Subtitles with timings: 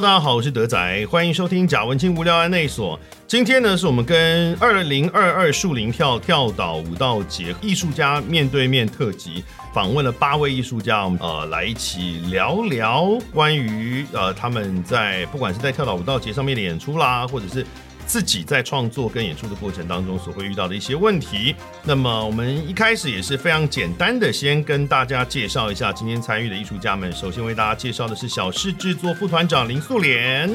[0.00, 2.98] 大家好，我是德仔，欢迎收听贾文清无聊案内所。
[3.26, 9.44] 今天呢，是我们跟二零二二树林跳跳岛舞蹈节艺术家面对面特辑，
[9.74, 17.66] 访问了八位艺术家，我们呃来一起聊聊关于呃他们在不管是在跳岛舞蹈节上面的演出啦，或者是。
[18.10, 21.54] 自己在创作跟演出的过程当中所会遇到的一些问题。
[21.84, 27.12] 那么我们一开始也是非常简单的，先跟大家介绍一下今天参与的艺术家们。
[27.12, 30.50] 首先为大家介绍的是小事制作副团长林素莲。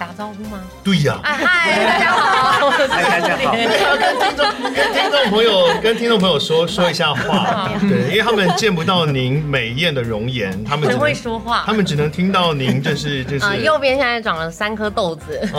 [0.00, 0.58] 打招呼吗？
[0.82, 1.28] 对呀、啊。
[1.30, 2.70] 嗨，大家好。
[2.70, 3.52] 嗨，大家好。
[3.52, 7.68] 跟听众、跟听众朋友、跟听众朋友说说一下话。
[7.82, 13.44] 对，因为他们见不到您美艳的容颜，他们只会说话，他们只能听到您就是 就是。
[13.44, 15.38] 啊，右边现在长了三颗豆子。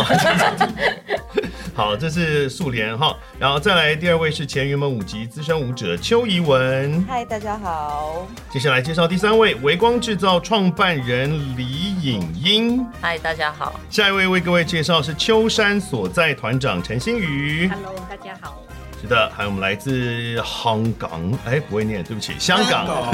[1.73, 7.03] 好，这是素莲哈，然后再来第二位是前云门舞集资深舞者邱怡文。
[7.07, 8.27] 嗨，大家好。
[8.49, 11.65] 接下来介绍第三位微光制造创办人李
[12.01, 12.85] 颖英。
[12.99, 13.79] 嗨，大家好。
[13.89, 17.67] 下一位为各位介绍是秋山所在团长陈星宇。
[17.67, 18.63] Hello，大家好。
[19.01, 23.13] 是的，还有我们来自香港，哎，不会念，对不起，香港。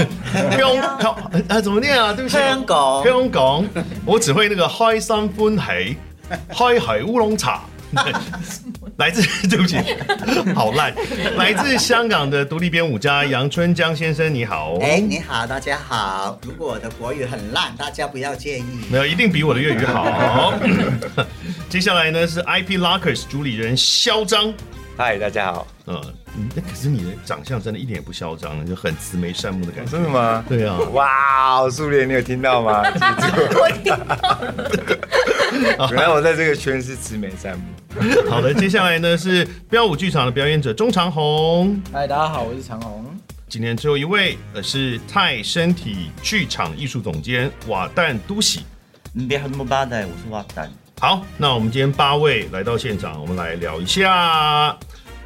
[0.52, 1.14] 香港，
[1.50, 2.14] 啊，怎么念啊？
[2.14, 3.04] 对不起，香港。
[3.04, 3.66] 香港，
[4.06, 5.98] 我只会那个开心欢喜，
[6.50, 7.62] 开海乌龙茶。
[8.98, 9.78] 来自 对不起，
[10.54, 10.94] 好烂。
[11.38, 14.78] 来自香港的独立编舞家杨春江先生，你好。
[14.82, 16.40] 哎，你好，大家好。
[16.44, 18.66] 如果我的国语很烂，大家不要介意。
[18.90, 20.54] 没有，一定比我的粤语好。
[21.70, 24.54] 接下来呢是 IP Lockers 主理人嚣张。
[24.98, 25.68] 嗨，大家好。
[25.86, 26.02] 嗯，
[26.56, 29.92] 那可是你的长相真的一点也不嚣张，就很慈眉善目的感觉。
[29.92, 30.44] 真的吗？
[30.50, 30.78] 对啊。
[30.94, 32.82] 哇，素莲，你有听到吗？
[32.84, 34.18] 我听到。
[35.92, 37.66] 原来我在这个圈是慈眉善目。
[38.30, 41.82] 好的，接下来呢是标舞剧场的表演者钟长虹。
[41.92, 43.06] 嗨，大家好，我是长虹。
[43.50, 48.62] 今天最后一位呃是泰身体剧场艺术总监瓦旦都喜。
[49.14, 50.68] 你，别喊那么八代，我是瓦旦。
[51.00, 54.78] 好，那我们今天八位来到现场，我们来聊一下。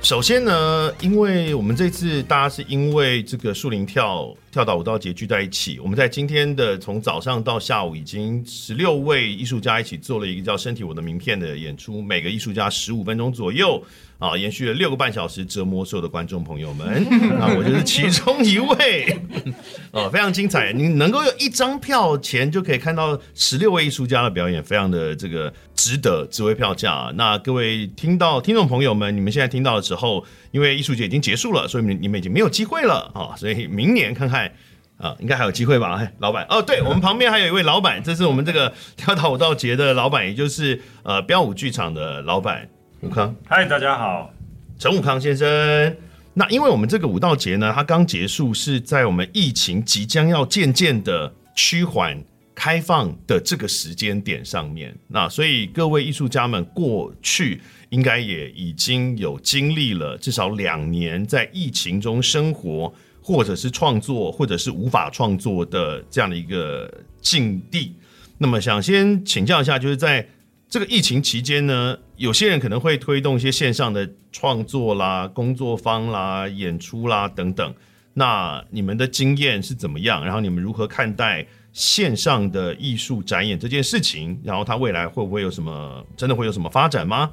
[0.02, 13.82] 首先呢，因为我们这次大家是因为这个树林跳跳岛舞蹈节聚在一起，我们在今天的从早上到下午，已经十六位艺术家一起做了一个叫《身体我的名片》的演出，每个艺术家十五分钟左右。
[14.20, 17.04] 啊，延续了六个半小时，折磨所有的观众朋友们。
[17.40, 19.18] 那我就是其中一位。
[19.90, 20.72] 哦，非常精彩！
[20.72, 27.12] 你能够有一张票钱就可以看到十六位艺术家的表演，非常的这个值得，值回票价。
[27.16, 33.36] 那各位听到听众朋友们，你们现在听到的时候，因为艺术节已经结束了，所以你们已经没有机会了啊。
[33.36, 34.52] 所以明年看看
[34.98, 36.08] 啊，应该还有机会吧？
[36.20, 42.70] 老板哦，对，我们旁边还有一位老板，这是我们这个跳岛舞蹈节的老板，也就是呃标舞剧场的老板。
[43.02, 44.32] 武康，嗨，大家好，
[44.78, 45.98] 陈武康先生。
[46.34, 52.24] 那因为我们这个舞蹈节呢，它刚结束，是在我们疫情即将要渐渐的趋缓
[52.54, 54.96] 开放的这个时间点上面。
[55.08, 66.92] 那所以各位艺术家们过去应该也已经有经历了至少两年在疫情中生活，或者是创作，或者是无法创作的这样的一个
[67.22, 67.94] 境地。
[68.38, 70.28] 那么想先请教一下，就是在
[70.68, 77.76] 这个疫情期间呢，有些人可能会推动一些线上的创作啦、工作坊啦、演出啦等等。
[78.14, 80.24] 那你们的经验是怎么样？
[80.24, 84.40] 然后你们如何看待线上的艺术展演这件事情？
[84.44, 87.32] 然后它未来会不会有什么真的会有什么发展吗？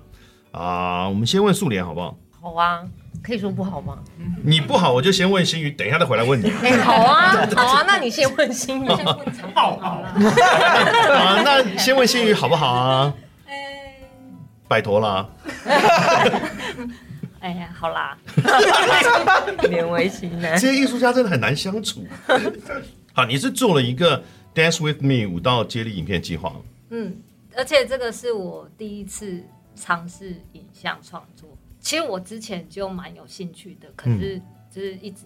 [0.52, 2.16] 啊、呃，我们先问素莲好不好？
[2.40, 2.82] 好啊，
[3.22, 3.98] 可以说不好吗？
[4.44, 6.48] 你不好，我就先问新宇，等一下再回来问你。
[6.62, 8.88] 哎、欸，好啊，好啊，那你先问欣瑜。
[9.54, 10.08] 好好了。
[11.18, 13.12] 啊，那先问新宇好不好啊？
[14.68, 15.26] 拜托啦！
[17.40, 18.18] 哎呀，好啦，
[19.62, 20.58] 勉为其难。
[20.58, 22.06] 这些艺术家真的很难相处。
[23.18, 24.22] 好，你是做了一个
[24.54, 26.54] Dance with Me 舞蹈接力影片计划。
[26.90, 27.20] 嗯，
[27.56, 29.42] 而且这个是我第一次
[29.74, 31.48] 尝试影像创作。
[31.80, 35.24] 其实我之前就蛮有兴趣的，可是就是一直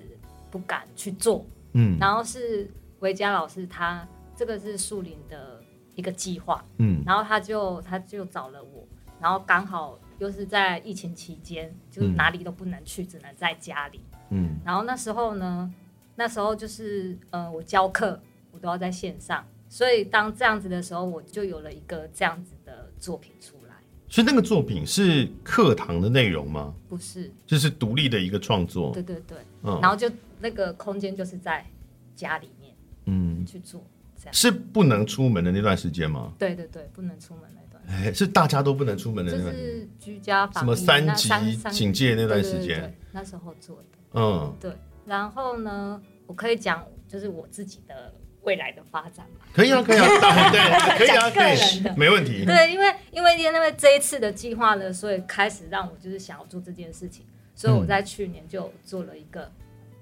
[0.50, 1.44] 不敢去做。
[1.74, 2.66] 嗯，然后是
[3.00, 5.62] 维嘉老师他，他这个是树林的
[5.94, 6.64] 一个计划。
[6.78, 8.88] 嗯，然后他就他就找了我。
[9.20, 14.00] 然后刚好又是在疫情期间，就哪里都不能去，嗯、只能在家里。
[14.30, 15.70] 嗯，然后那时候呢，
[16.16, 18.20] 那时候就是呃，我教课，
[18.50, 23.74] 我都要在线上，所以当这样子的时候，我就有了一个这样子的作品出来。
[24.08, 26.74] 所以那个作品是课堂的内容吗？
[26.86, 28.92] 不是，就是独立的一个创作。
[28.92, 31.66] 对对对，嗯，然后就那个空间就是在
[32.14, 32.74] 家里面，
[33.06, 33.82] 嗯，去做
[34.18, 34.34] 这样。
[34.34, 36.34] 是不能出门的那段时间吗？
[36.38, 37.82] 对对对，不能出门那段。
[37.86, 41.30] 哎，是大家都不能出门的那段，就是居家什么三级
[41.70, 43.84] 警戒那段时间，那时候做的。
[44.12, 44.70] 嗯，对。
[45.04, 49.44] 然后呢，我可以讲，就是我自己的未来的发展嘛。
[49.52, 50.06] 可以啊，可以啊，
[50.50, 51.96] 对，可以啊，个人的。
[51.96, 52.44] 没问题。
[52.44, 59.50] 对，因为因为因为这一次的计划呢，所以开始让我就是想要做这件事情，所以我在去年就做了一个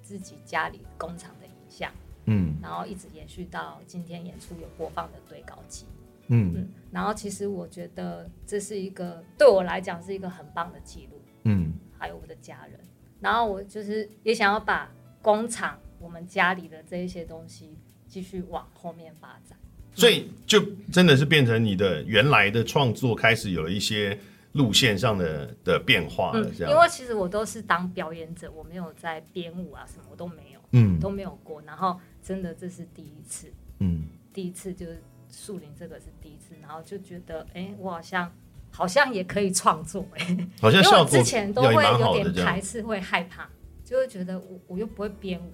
[0.02, 1.91] 自己家里工厂的影像，
[2.26, 5.87] 嗯，然后一直延续到今天演出有播放的对讲机，
[6.29, 6.53] 嗯。
[6.55, 12.79] 嗯，然后其实我觉得这是一个对我来讲是一个很棒的记录，嗯，还有我的家人，
[13.20, 14.90] 然后我就是也想要把
[15.22, 17.76] 工厂我们家里的这一些东西
[18.08, 19.58] 继续往后面发展。
[19.94, 20.61] 所以就
[20.93, 24.17] 真的是变成你的原来的创作开始有了一些
[24.52, 26.72] 路线上的的变化了，这样。
[26.72, 31.61] 因为其实我都是当表演者，我没有在编舞啊什么，我都没有，嗯，都没有过。
[31.62, 38.32] 然后真的这是第一次，嗯，第一次就是树林这个是第一次，然后就觉得，哎，我好像
[38.70, 43.49] 好像也可以创作，哎，好像因为我之前都会有点排斥，会害怕，
[43.84, 45.52] 就会觉得我我又不会编舞，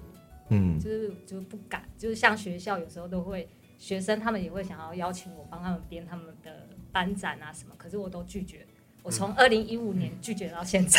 [0.50, 3.48] 嗯，就是就不敢，就是像学校有时候都会。
[3.78, 8.66] 学生他们也会想要邀请我帮他们编他们的班展啊什么，可是我都拒绝。
[9.02, 10.98] 我从二零一五年拒绝到现在。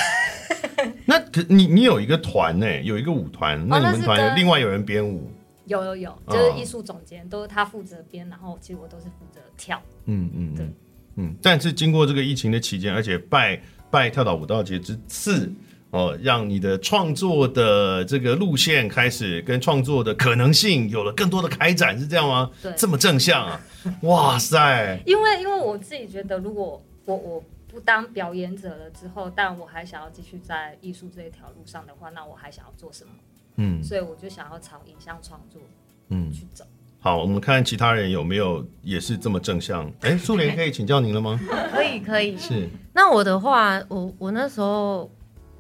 [1.04, 2.81] 那可你你有一个团呢？
[2.84, 5.31] 有一个舞团，那你们团另外有人编舞？
[5.66, 9.81] 有有有，就是艺术总监都是他负责编，然后其实我都是负责跳。
[10.06, 10.69] 嗯嗯，对，
[11.18, 11.36] 嗯。
[11.42, 13.62] 但是经过这个疫情的期间，而且拜
[13.92, 15.52] 拜跳岛舞蹈节之赐。
[15.90, 22.52] 哦，让你的创作的这个路线开始跟创作的可能性有了更多的开展，是这样吗？
[22.62, 23.62] 对，这么正向啊！
[24.04, 25.00] 哇塞！
[25.06, 33.12] 因为因为我自己觉得，如果我我不当表演者了之后，但我还想要继续在艺术这一条路上的话，那我还想要做什么？
[33.56, 35.62] 嗯，所以我就想要朝影像创作
[36.10, 36.66] 嗯去走。
[37.07, 39.89] 好，我们看其他人有没有也是这么正向。
[40.01, 41.39] 哎，素莲可以请教您了吗？
[41.71, 42.38] 可以可以。
[42.38, 42.68] 是。
[42.94, 45.09] 那我的话，我我那时候。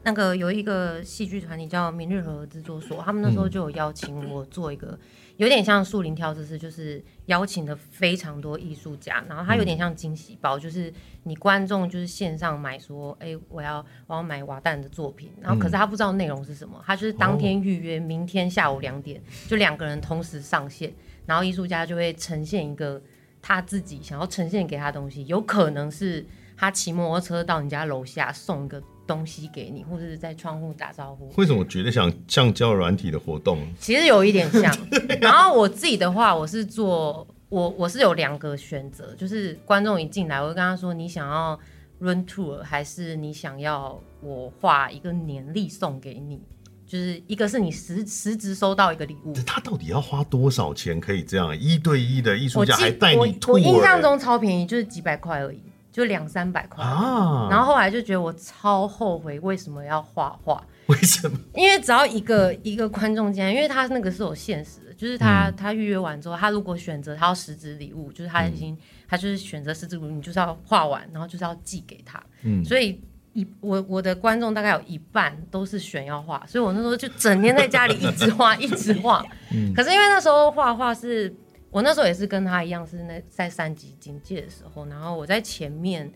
[0.03, 4.97] 那个有一个戏剧团体叫明日和制作所，他们那时候就有邀请我做一个
[5.35, 20.93] 有点像树林跳这次，就是邀请的非常多艺术家，然后他有点像惊喜包，就是你观众就是线上买说，哎，我要我要买瓦旦的作品，然后可是他不知道内容是什么，他就是当天预约，明天下午两点就两个人同时上线，
[21.27, 22.99] 然后艺术家就会呈现一个
[23.39, 26.25] 他自己想要呈现给他的东西，有可能是
[26.57, 28.81] 他骑摩托车到你家楼下送一个。
[29.07, 31.31] 东西给你，或者是在窗户打招呼。
[31.37, 33.59] 为什么我觉得像橡胶软体的活动？
[33.79, 34.65] 其实有一点像。
[34.69, 34.77] 啊、
[35.21, 41.57] 然后我自己的话，我是做我我是有两个选择，就是观众一进来，我会跟他说：“你想要
[41.99, 46.41] run tour，还是你想要我画一个年历送给你？
[46.87, 53.17] 就是一个是你实实质收到一个礼物。”他到底要花多少钱可以这样一对一的艺术家还带你？
[53.17, 55.61] 我，我印象中超便宜，就是几百块而已。
[55.89, 60.63] 就两三百块，啊、然后后来就觉得我超后悔，为什么要画画？
[60.85, 61.35] 为什么？
[61.55, 72.23] 因为只要一个一个观众进来，因为他那个是有限时的，就是他、嗯、他预约完之后，他如果选择他要实质礼物，就是他已经、嗯、他就是选择实质礼物，你就是要画完，然后就是要寄给他。
[72.43, 73.01] 嗯，所以
[73.37, 79.23] 一我我的观众大概有一半都是选要画，所以我那时候就整天在家里一直画 一直画。
[79.53, 81.33] 嗯，可是因为那时候画画是。
[81.69, 86.09] 我那时候也是跟他一样，是那在三级警戒的时候，然后我在前面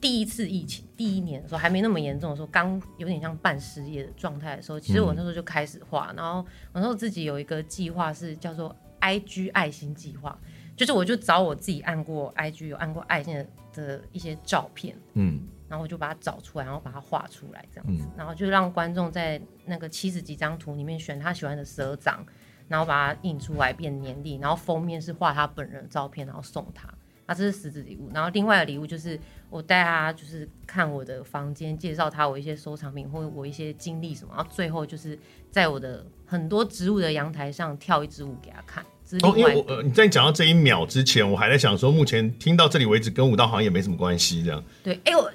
[0.00, 6.40] 第一次疫情第一年的时候还没那么严重的时候，刚有点像半失业的状态的时候，其实我那时候就开始画，然后
[6.72, 10.36] 我那时候自己有一个计划是叫做 IG 爱心计划，
[10.76, 22.24] 就是我就找我自己按过 IG 有按过爱心的的一些照片，嗯，然后我就把它找出来，然后把它画出来这样子，然后就让观众在那个七十几张图里面选他喜欢的蛇掌。
[22.68, 26.92] 然后把它印出来变年历，然后封面是画他本人的照片，然后送他。
[27.24, 28.10] 那这是实质礼物。
[28.12, 29.16] 然后另外的礼物就是
[29.48, 34.34] 我带他就是看我的房间，介绍他我一些收藏品或者我一些经历什么。
[34.34, 35.16] 然后最后就是
[35.48, 38.84] 在我的很多植物的阳台上跳一支舞给他看。
[39.22, 44.62] 哦，因为我呃你在讲到这一秒之前，我还在想说，目前听到这里为止跟舞蹈好像也没什么关系这样。
[44.82, 45.30] 对，哎我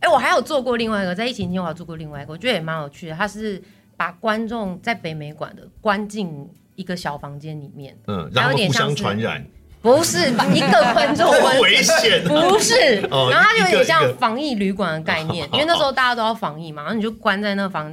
[0.00, 3.14] 哎我还有做过另外一个，在疫情期间我还做过另外一个，我觉得也蛮有趣的。
[3.14, 3.62] 他是。
[3.98, 9.44] 把观众在北美馆的关进一个小房间里面，嗯，然后互相传染，
[9.82, 11.28] 不是把一个观众
[11.60, 17.92] 危险，不是，然后它就有点像防疫旅馆的概念，因为那时候大家都要防疫嘛，然后你就关在那房，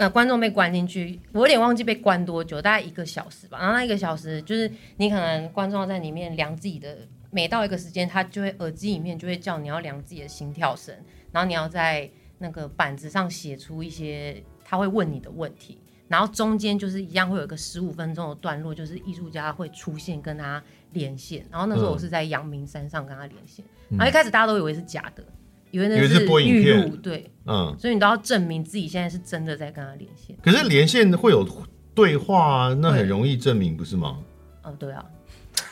[0.00, 6.96] 呃，观众被关进去，我有点忘记被关多久，大概一个小时吧，然后那一个小时就是你可能观众在里面量自己的，
[7.30, 10.94] 每到一个时间，他就会耳机里面就会叫你要量自己的心跳声，
[11.30, 14.42] 然后你要在那个板子上写出一些。
[14.72, 15.76] 他会问你的问题，
[16.06, 21.44] 然后中间就是一样会有一个十五分钟的段落，就是艺术家会出现跟他连线。
[21.50, 25.24] 然后那时候我是在阳明山上跟他连线，然后一开始大家都以为是假的，
[25.70, 30.36] 以为那是预录，对，嗯，所以你都要证明自己现在是真的在跟他连线。
[30.42, 31.46] 可是连线会有
[31.94, 34.18] 对话，啊那很容易证明，不是吗？
[34.62, 35.04] 哦，对啊，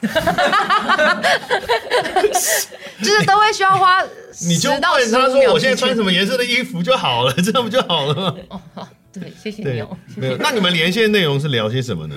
[2.98, 4.02] 就是都会需要花
[4.46, 9.96] 你就问他说：“我现在穿什么颜色的衣服就好了，这样不就好了吗？”哦，好，对，谢谢你哦。
[10.16, 12.16] 没有，那你们连线内容是聊些什么呢？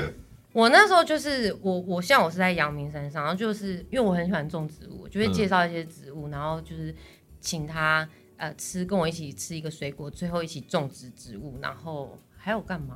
[0.54, 6.94] 我那时候就是我，我像我是在阳明山上，然后就是因为我很喜欢种植物，就会介绍一些植物，嗯、然后就是
[7.42, 8.08] 请他
[8.38, 12.96] 呃吃，跟我一起吃一个水果，最后一起种植植物，然后还有干嘛？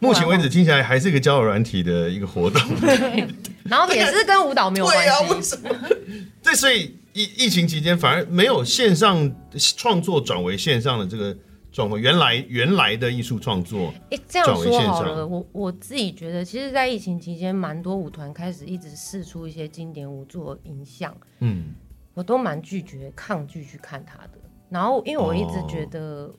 [0.00, 2.60] 目前为止听起来还是一个交友软体的一个活动，
[3.64, 5.04] 然后也是跟舞蹈没有关系。
[5.04, 5.68] 对啊，为什么？
[6.42, 9.32] 对，所以疫疫情期间反而没有线上
[9.76, 11.36] 创作转为线上的这个。
[11.72, 21.74] 转回原来原来的艺术创作，哎，这样说好了，我我自己觉得，其实，在疫情期间，蛮多舞团开始一直试出一些经典舞作影像，嗯，
[22.16, 24.32] 我都蛮拒绝、抗拒去看他的。
[24.68, 26.24] 然后，因为我一直觉得。
[26.24, 26.34] 哦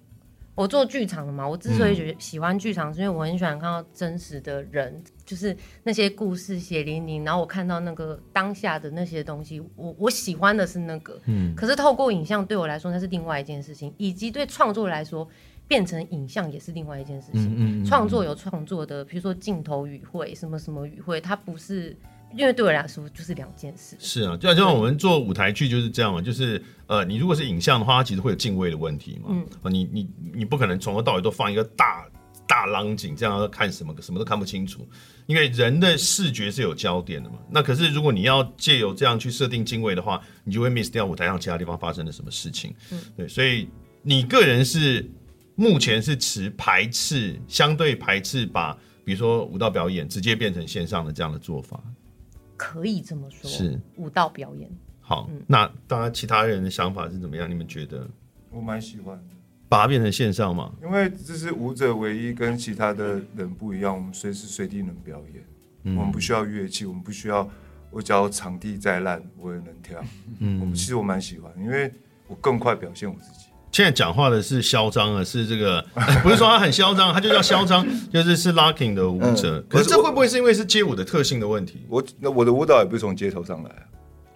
[0.57, 11.21] 我做剧场的嘛，我之所以觉得喜欢剧场，是因为我很喜欢看到真实的人，就是那些故事血淋淋，然后我看到那个当下的那些东西，我我喜欢的是那个。
[11.27, 11.53] 嗯。
[11.53, 15.29] 可是透过影像对我来说，那是另外一件事情，以及对创作来说，
[15.67, 17.53] 变成影像也是另外一件事情。
[17.55, 17.85] 嗯嗯。
[17.85, 21.95] 创作有创作的，比如说镜头语汇，什么什么语汇，它不是。
[22.35, 23.95] 因为对我来说就是两件事。
[23.99, 29.29] 是啊，就像我们做舞台剧就是这样嘛，就是呃，你如果是影像的话，它其实会有敬畏的问题嘛。
[29.29, 29.71] 嗯。
[29.71, 32.05] 你你你不可能从头到尾都放一个大
[32.45, 34.87] 大浪景，这样看什么什么都看不清楚。
[35.25, 37.37] 因为人的视觉是有焦点的嘛。
[37.49, 42.73] 那可是如果你要借由这样去设定敬畏的话，你就会 miss 掉舞台上其他地方发生了什么事情。
[42.91, 42.99] 嗯。
[43.15, 43.67] 对，所以
[44.01, 45.09] 你个人是
[45.55, 51.81] 目前是持排斥，相对排斥把比如说舞蹈表演直接变成线上的这样的做法。
[52.57, 54.69] 可以这么说，是舞蹈表演。
[54.99, 57.49] 好，嗯、那当然，其他人的想法是怎么样？
[57.49, 58.05] 你们觉得？
[58.49, 59.23] 我蛮喜欢的，
[59.69, 60.73] 把它变成线上嘛？
[60.81, 65.43] 因为这是舞者唯一跟其他的人不一样，我们随时随地能表演，
[65.83, 67.49] 嗯、我们不需要乐器，我们不需要，
[67.91, 70.03] 我只要场地再烂，我也能跳。
[70.39, 71.93] 嗯，我其实我蛮喜欢，因为
[72.27, 73.46] 我更快表现我自己。
[73.71, 75.83] 现在讲话的是嚣张啊，是这个，
[76.23, 79.59] 不是说他很嚣张，他就叫嚣张， 就是是 locking 的舞者。
[79.59, 81.85] 嗯、可是这会不会是因为是街舞的特性的问题？
[81.87, 83.69] 我那我的舞蹈也不是从街头上来，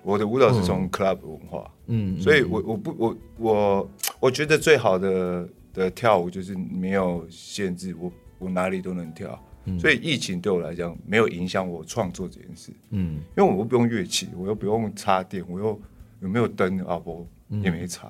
[0.03, 15.81] 我的舞蹈是从 club 文化，嗯，所以我我不我我我觉得最好的的跳舞就是没有限制，我我哪里都能跳，嗯、所以疫情对我来讲没有影响我创作这件事，嗯，因为我又不用乐器，我又不用插电，我又
[16.19, 16.77] 有没有灯？
[16.85, 16.97] 啊？
[16.97, 17.27] 不
[17.63, 18.09] 也没插。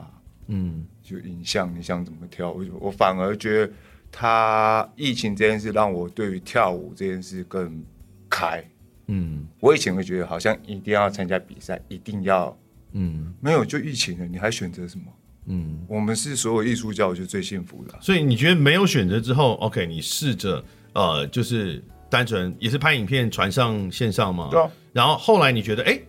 [0.53, 2.51] 嗯，就影像，你想怎么跳？
[2.51, 3.73] 我我反而觉得，
[4.09, 7.83] 他疫情这件事让我对于跳舞这件事更
[8.29, 8.63] 开。
[9.07, 12.57] 嗯，我以前会觉得好像一定要参加比赛，一定要，
[12.93, 15.05] 嗯，没有就疫情了，你还选择什么？
[15.47, 17.97] 嗯，我们是所有艺术家，我觉得最幸福的。
[17.99, 20.63] 所以你觉得没有选择之后，OK，你试着
[20.93, 24.49] 呃，就是单纯也是拍影片传上线上嘛？
[24.51, 24.71] 对啊。
[24.93, 26.03] 然后后来你觉得，哎、欸，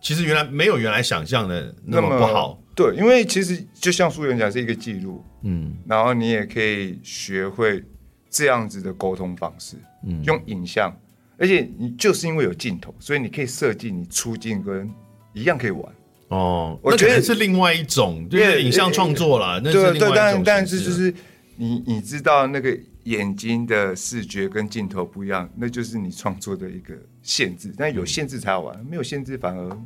[0.00, 2.58] 其实原来没有原来想象的那么不好。
[2.74, 7.84] 对，因为其实就像素媛讲，是一个记录，嗯，然后你也可以学会
[8.30, 9.76] 这样子的沟通方式，
[10.06, 10.90] 嗯，用影像，
[11.36, 14.90] 而且你就是因为有镜头，所以你可以设计你出镜跟
[15.34, 15.92] 一样可以玩。
[16.28, 21.12] 哦，我觉得是另外一种，对，影像创作啦，那对，但但是就是
[21.56, 22.74] 你你知道那个
[23.04, 27.70] 眼睛的视觉跟镜头不一样，那就是你创作的一个限制。
[27.76, 29.78] 但有限制才好玩，没有限制反而。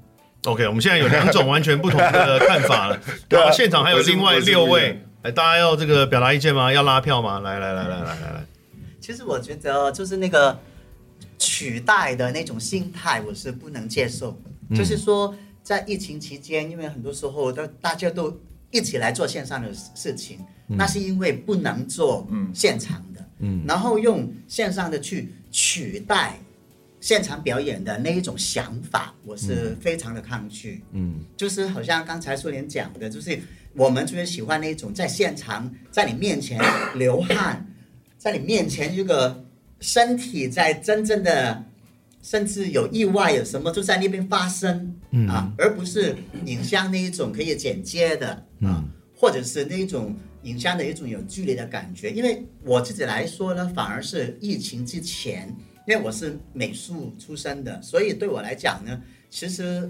[0.47, 3.01] OK，我们现在有两种完全不同的看法了。
[3.29, 6.73] 对啊，现场还有另外六位，哎，大家要这个表达意见吗？
[6.73, 7.41] 要拉票吗？
[7.41, 8.47] 来来来来来来来。
[9.01, 10.57] 其实我觉得就是那个
[11.37, 14.41] 取代的那种心态，我是不能接受。
[14.71, 15.35] 嗯、就是说，
[15.65, 20.39] 在疫情期间，因为很多时候都大家都一起来做线上的事情，
[20.69, 22.25] 嗯、那是因为不能做
[22.55, 26.39] 现场的，嗯，然后用线上的去取代。
[27.07, 30.83] 现场表演的那一种想法，我是非常的抗拒。
[30.91, 33.39] 嗯，就是好像刚才苏莲讲的，就是
[33.75, 36.61] 我们就是喜欢那种在现场，在你面前
[36.97, 37.65] 流汗，
[38.19, 39.45] 在你面前这个
[39.79, 41.63] 身体在真正的，
[42.23, 48.85] 甚至有意外有什么就在那边发生，嗯啊，而不是影像那一种可以剪接的啊，
[49.15, 52.11] 或者是那一种影像的一种有距离的感觉。
[52.11, 55.57] 因为我自己来说呢，反而是疫情之前。
[55.87, 59.01] 因为我是美术出身的，所以对我来讲呢，
[59.31, 59.89] 其实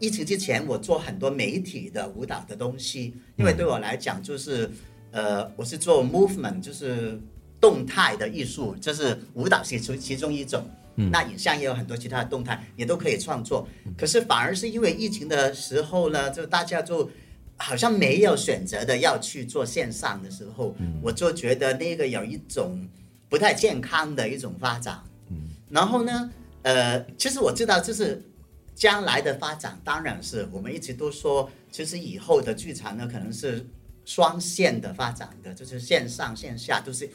[0.00, 4.68] 疫情之前我做很多媒体的舞蹈的东西，因为对我来讲就是，
[5.12, 7.20] 呃，我是做 movement，就是
[7.60, 13.68] 动态的艺术，就是舞蹈是其其中一种，那影像也有很多其他的动态，也都可以创作。
[13.96, 17.08] 可是反而是因为疫情的时候呢，就大家就
[17.56, 22.88] 好像没有选择的要去做线上的时候，我就觉得那个有一种
[23.28, 25.00] 不太健康的一种发展。
[25.68, 26.30] 然后呢，
[26.62, 28.22] 呃，其实我知道，就是
[28.74, 33.66] 将来的发展，当然是我们一直都说，其实以后的剧场呢，可能是
[34.04, 37.10] 双线的发展的，就是线上线下都是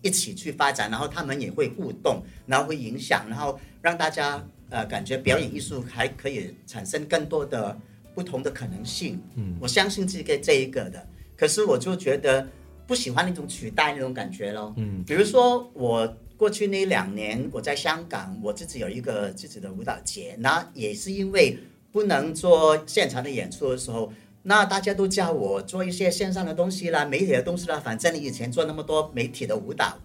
[0.00, 7.76] 一起去发展，然后他们也会互动，然后会影响，然后让大家呃感觉表演艺术还可以产生更多的
[8.14, 9.20] 不同的可能性。
[9.34, 11.04] 嗯，我相信这个这一个的，
[11.36, 12.46] 可是我就觉得
[12.86, 14.72] 不喜欢那种取代那种感觉咯。
[14.76, 16.16] 嗯，比如说我。
[16.42, 21.56] 过去那两年，我在香港，我自己有一个自己的舞蹈节，那也是因为
[21.92, 27.78] 不能做现场的演出的时候，那大家都叫我做一些线上的东西啦、媒体的东西啦。
[27.78, 29.96] 反正你以前做那么多媒体的舞蹈，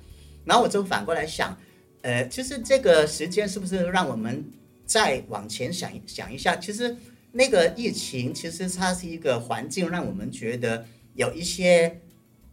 [0.45, 1.57] 然后我就反过来想，
[2.03, 4.45] 呃，其实这个时间是不是让我们
[4.85, 6.55] 再往前想想一下？
[6.55, 6.95] 其实
[7.31, 11.99] 那个疫情，其实它是一个环境，让我们觉得有一些。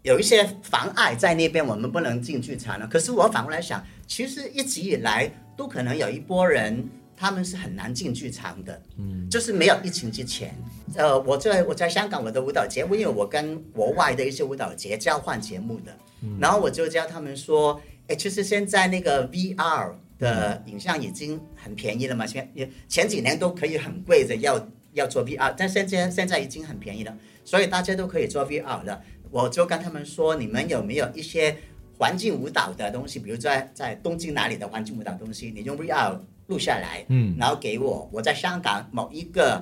[0.04, 2.86] 有一些妨碍在那边，我们不能进剧场了。
[2.86, 8.82] 可是我反过来想，其实一直以来都可能有一波人，他们是很难进剧场的。
[8.98, 10.54] 嗯，就是没有疫情之前，
[10.94, 22.52] 呃，我在我在香港我的舞蹈节目，因为我跟国外的一些舞蹈节交换节目的，嗯然后我就教他们说，哎，其实现在那个 VR 的影像已经很便宜了嘛，前
[22.86, 29.00] 前几年都可以很贵的要要做 VR，但现在现在已经很便宜了，所以大家都可以做 VR 了。
[29.34, 31.56] 我就跟他们说，你们有没有一些
[31.98, 33.18] 环境舞蹈的东西？
[33.18, 38.08] 比如在在东京哪里的环境舞蹈东西，你用 VR 录下来，嗯，然后给我。
[38.12, 39.60] 我在香港某一个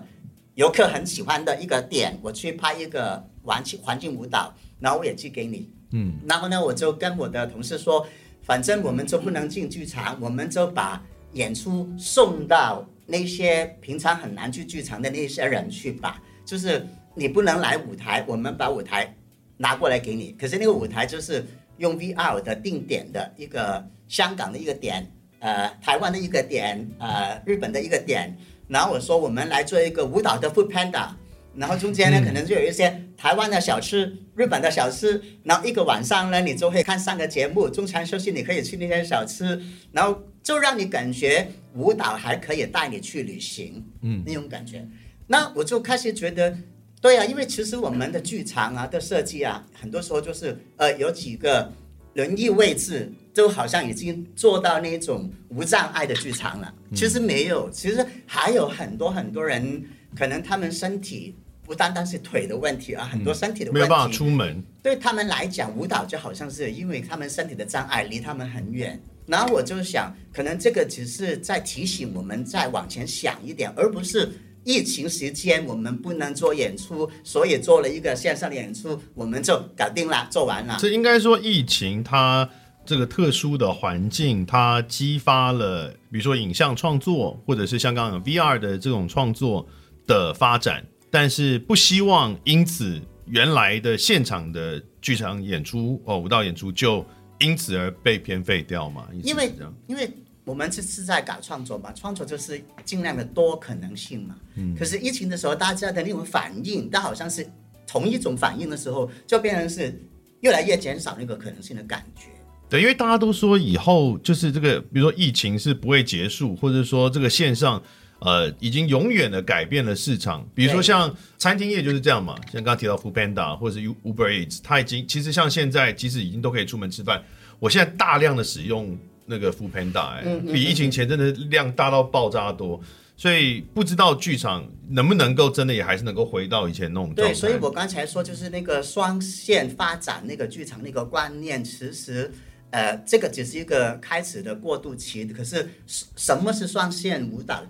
[0.57, 6.19] 游客很喜欢的一个点，我去拍一个环境环境舞蹈，然后我也寄给你，嗯。
[6.29, 8.07] 然后呢，我就跟我的同事说，
[8.43, 11.03] 反正我们就不能进剧场，我们就把
[11.33, 16.23] 演出送到那些平常很难去剧场的那些人去吧。
[16.45, 19.17] 就是你不能来舞台，我们把舞台。
[19.59, 21.45] 拿过来给你，可是那个舞台就是
[21.77, 25.07] 用 VR 的定点的一个香港的一个点，
[25.39, 28.37] 呃，台湾的一个点，呃，日本的一个点。
[28.69, 31.11] 然后我说我们来做一个舞蹈的 Food Panda，
[31.55, 35.23] 然后中间呢可能就有一些台湾的小吃、日本的小吃。
[35.45, 39.61] 然后一个晚上呢，你就会看三个节目，中场休息你可以去那些小吃，
[39.93, 44.87] 然后就让你感觉舞蹈还可以带你去旅行，嗯，那种感觉。
[45.27, 46.57] 那我就开始觉得。
[47.03, 51.71] 对啊，因为其实我们的剧场啊的设计啊，很多时候就是呃有几个
[52.15, 56.73] 轮椅位置，就好像已经做到那种无障碍的剧场了。
[56.95, 59.85] 其实没有，其实还有很多很多人，
[60.17, 61.35] 可能他们身体
[61.65, 64.63] 不单单是腿的问题啊，很多身体的问题，嗯，没有办法出门。
[64.81, 68.97] 对他们来讲，舞蹈就好像是因为他们身体的障碍离他们很远。
[69.27, 74.31] 然后我就想，可能这个只是在提醒我们再往前想一点，而不是。
[74.65, 80.77] 疫情时间我们不能做演出，所以做了一个线上的演出，我们就搞定了，做完了。
[80.79, 82.49] 这应该说，疫情它
[82.85, 89.67] 这个特殊的环境，它激发了，比如说影像创作，或者是像刚刚 VR 的这种创作
[90.07, 97.05] 的发展，但是不希望因此原来的现场的剧场演出哦，舞蹈演出就
[97.41, 99.09] 因此而被偏废掉嘛？
[99.25, 99.53] 因为
[99.89, 100.09] 因为。
[100.45, 104.37] 我们是是在搞创作嘛，创作就是尽量的多可能性嘛。
[104.57, 104.75] 嗯。
[104.77, 107.49] 可是疫情的时候，大家的那种反应，但好像是
[107.87, 109.97] 同一种反应的时候，就变成是
[110.41, 112.27] 越来越减少那个可能性的感觉。
[112.69, 117.81] 对，因为大家都说以后就是这个，比如说疫情是不会结束，或者说这个线上
[118.19, 120.45] 呃已经永远的改变了市场。
[120.55, 127.23] 比如说像餐厅业就是这样嘛，像刚刚提到 Foodpanda 或者是 Uber Eats，它已经其实像现在即使已经都可以出门吃饭。
[127.61, 128.99] 我现在大量的使用。
[129.27, 132.81] 那个 foodpanda 哎，比疫情前真的量大到爆炸多，
[133.17, 137.15] 所以不知道剧场能不能够真的也还是能够回到以前那种。
[137.15, 142.31] 对，所以我刚才说就是那个双线发展那个剧场那个观念，其实
[142.71, 145.25] 呃，这个只是一个开始的过渡期。
[145.27, 147.65] 可是什么是双线舞蹈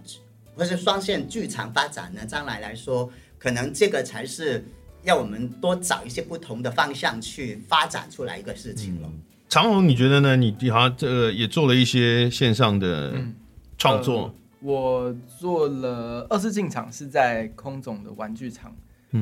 [0.54, 2.24] 或是双线剧场发展呢？
[2.26, 4.64] 将来来说，可能这个才是
[5.02, 9.08] 要我们多找一些不同的方向去发展出来一个事情了。
[9.08, 9.20] 嗯
[9.52, 10.34] 长虹，你觉得呢？
[10.34, 13.12] 你好像这个也做了一些线上的
[13.76, 14.32] 创作。
[14.62, 18.74] 嗯呃、我做了二次进场，是在空总的玩具厂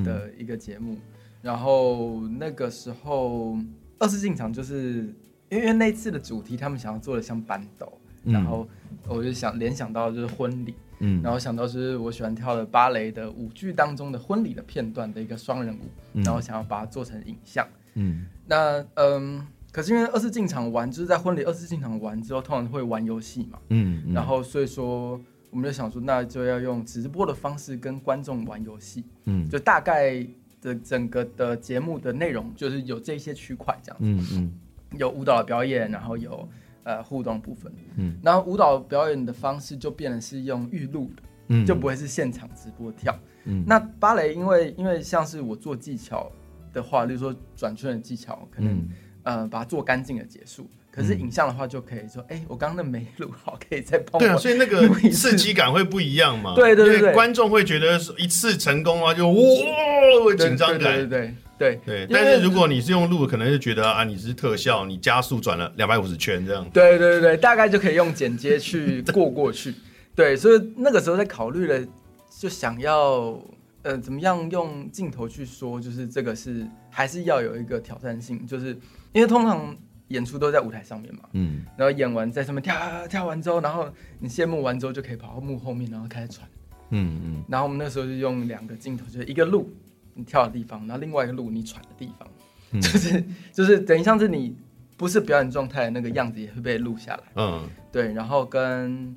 [0.04, 0.94] 的一个节目。
[0.94, 1.00] 嗯、
[1.42, 3.58] 然后那个时候
[3.98, 5.12] 二次进场就是
[5.48, 8.68] 因为那次的主题，他们想要做的像板斗，嗯、然后
[9.08, 19.44] 我就想联想到就是婚礼，嗯，然后想到是我喜欢跳的芭蕾的舞剧当中的婚礼的片段的一个双人舞，嗯、然后想要把它做成影像，嗯，那嗯。
[19.72, 30.26] 可是因为二次进场玩，就是在婚礼二次进场玩之后，通常会玩游戏嘛，嗯，嗯，然后所以说我们就想说，那就要用直播的方式跟观众玩游戏，嗯，就大概
[30.60, 34.50] 的整个的节目的内容就是有这些区块这样子，嗯
[34.92, 36.48] 嗯，有舞蹈的表演，然后有
[36.82, 37.72] 呃互动部分。
[37.96, 43.16] 嗯，然后舞蹈表演的方式就变成是用预录的，嗯，就不会是现场直播跳。
[43.44, 46.30] 嗯，那芭蕾因为因为像是我做技巧
[46.72, 48.88] 的话，例如说转圈的技巧，可能、嗯、
[49.38, 50.68] 呃把它做干净的结束。
[50.92, 54.18] 可是影像的话就可以说，哎、欸，我刚刚那没录好，可以再帮我。
[54.18, 56.52] 对啊，所以那个刺激感会不一样嘛。
[56.58, 59.34] 对对对，对，观众会觉得一次成功啊，就哇，
[60.24, 60.80] 会紧张感。
[60.80, 62.08] 对对对对对。
[62.10, 66.68] 但是如果你是用录，可能就觉得啊，你是特效，你加速转了两百五十圈这样。
[66.72, 69.72] 对对对，大概就可以用剪接去过过去。
[70.16, 71.80] 对，所以那个时候在考虑了，
[72.36, 73.40] 就想要
[73.82, 78.76] 呃怎么样用镜头去说，就是这个是还是要有一个挑战性，就是
[79.12, 79.76] 因为通常。
[80.10, 86.48] 演出都在舞台上面嘛，嗯，然后演完在上面跳跳完之后，然后你谢幕完之后就可以跑到幕后面，然后开始喘，
[86.88, 89.70] 嗯嗯，然后我们那时候就用两个镜头，就是一个路
[90.14, 92.28] 你跳的地方，然后另外一个路你喘的地方，
[92.72, 94.56] 嗯、就是就是等于像是你
[94.96, 99.14] 不是表演状态的那个样子也会被录下来，嗯，对，然后跟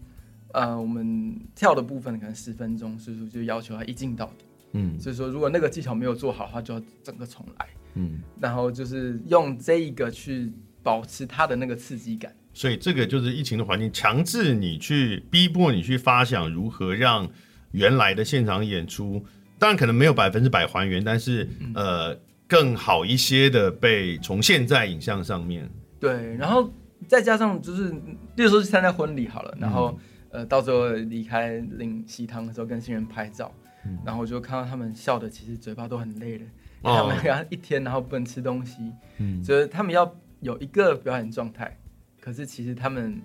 [0.52, 10.52] 呃我们跳的部分可能十分钟，所以说就要求他一镜到底，嗯，所以说如果那个技巧没有做好的话，就要整个重来，嗯，然后就是用这一个去。
[10.86, 17.26] 保持它的那个刺激感，所以这个就是疫情的环境，强制你去逼迫你去发想如何让
[17.72, 19.26] 原来的现场演出，
[19.58, 25.70] 当然可能没有百分之百还原，但是、嗯、呃更好一些的被重现在影像上面。
[26.02, 26.70] 对，然后
[27.08, 27.90] 再加上就是，
[28.36, 29.98] 比如说去参加婚礼好了，然后、
[30.32, 33.50] 嗯、呃到时候离开领喜糖的时候跟新人拍照，
[33.86, 36.44] 嗯、然后就看到他们笑的，其实嘴巴都很累的，
[36.84, 40.14] 他们要一天然后不能吃东西，嗯，就是他们要。
[40.44, 41.74] 有一个表演状态，
[42.20, 43.22] 可是其实他们，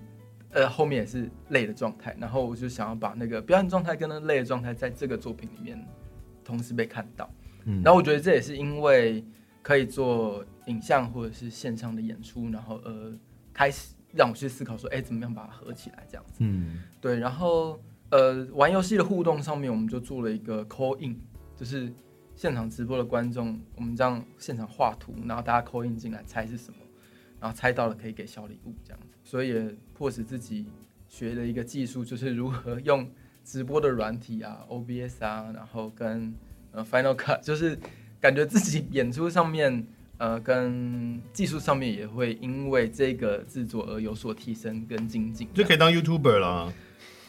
[0.50, 2.16] 呃，后面也是累的状态。
[2.20, 5.84] 然后我就想要把那个表演状态跟那累的状态，在这个作品里面
[6.44, 7.28] 同时被看到。
[7.64, 9.24] 嗯，然后我觉得这也是因为
[9.62, 13.12] 可以做影像或者是线上的演出，然后呃，
[13.52, 16.34] 开始让我去思考说，哎，怎么样把它合起来这样子。
[16.38, 17.18] 嗯，对。
[17.18, 21.20] 然后呃，玩游戏的互动上面，我们就做了一个 call in，
[21.56, 21.92] 就是
[22.38, 26.78] 现场直播的观众，我们这样现场画图，然后大家扣印进来猜是什么。
[27.40, 30.66] 然后猜到了可以给小礼物这样子，所以也迫使自己
[31.08, 33.08] 学了一个技术，就是如何用
[33.44, 36.32] 直播的软体啊，OBS 啊，然后跟
[36.70, 37.76] 呃 Final Cut，就是
[38.20, 46.72] 感觉自己演出上面呃跟技术上面也会因为这个制作而有所提升跟精进，就可以当 YouTuber 了。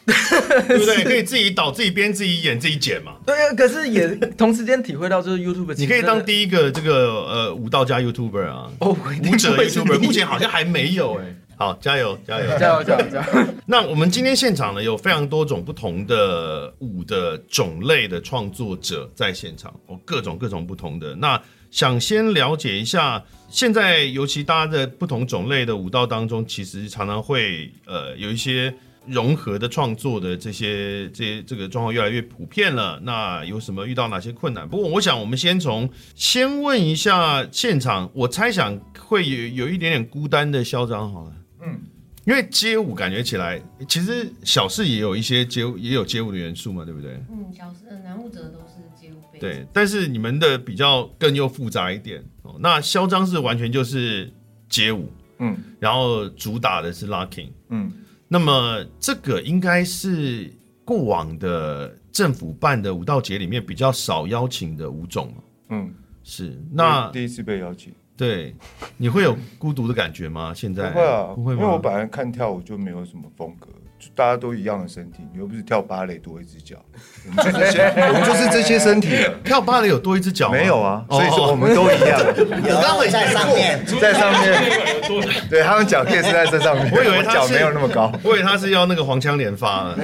[0.66, 1.04] 对不对？
[1.04, 3.16] 可以自己导、自己编、自己演、自己剪嘛？
[3.26, 11.36] 对啊，可是也同时间体会到，就是 YouTuber，你可以当第一个这个呃舞蹈家 YouTuber 啊，哦，舞者 YouTuber，目前好像还没有哎。
[11.56, 13.46] 好，加油，加油，加油，加油，加油！
[13.66, 21.14] 那我们今天现场呢，有非常多种不同的舞的种类的创作者在现场，哦，各种各种不同的。
[21.16, 21.38] 那
[21.70, 28.74] 想先了解一下，现在尤其大家在不同种类的舞蹈当中，其实常常会呃有一些。
[29.10, 32.98] 融合的创作的这些这些这个状况越来越普遍了。
[33.02, 34.68] 那有什么遇到哪些困难？
[34.68, 41.32] 不过我想我们先从先问一下现场，我猜想会有有一点点孤单的嚣张好了。
[41.62, 41.80] 嗯，
[42.24, 47.12] 因为街舞感觉起来，其实小事也有一些街舞也有街舞的元素嘛，对不对？
[47.30, 49.40] 嗯，小事男舞者都是街舞背景。
[49.40, 52.56] 对，但是你们的比较更又复杂一点哦。
[52.60, 54.32] 那嚣张是完全就是
[54.68, 57.90] 街舞，嗯，然后主打的是 locking，嗯。
[58.32, 60.48] 那么这个应该是
[60.84, 65.34] 过往的政府办的舞蹈节里面比较少邀请的舞种。
[65.68, 66.56] 嗯，是。
[66.70, 68.54] 那第一次被邀请，对，
[68.96, 70.54] 你会有孤独的感觉吗？
[70.54, 71.54] 现在不会啊，不会？
[71.54, 73.66] 因为我本来看跳舞就没有什么风格。
[74.14, 76.76] 大家都一样的身体，你又不是跳芭蕾多一只脚，
[77.26, 79.34] 我们就这些，我们就是这些身体了。
[79.44, 80.50] 跳芭蕾有多一只脚？
[80.50, 82.20] 没有啊，所以说我们都一样。
[82.68, 84.60] 有刚会在上面，在上面。
[85.50, 86.90] 对，他们脚可以是在这上面。
[86.94, 89.94] 我以为他脚没有那么高，我以为他是要那个黄腔连发。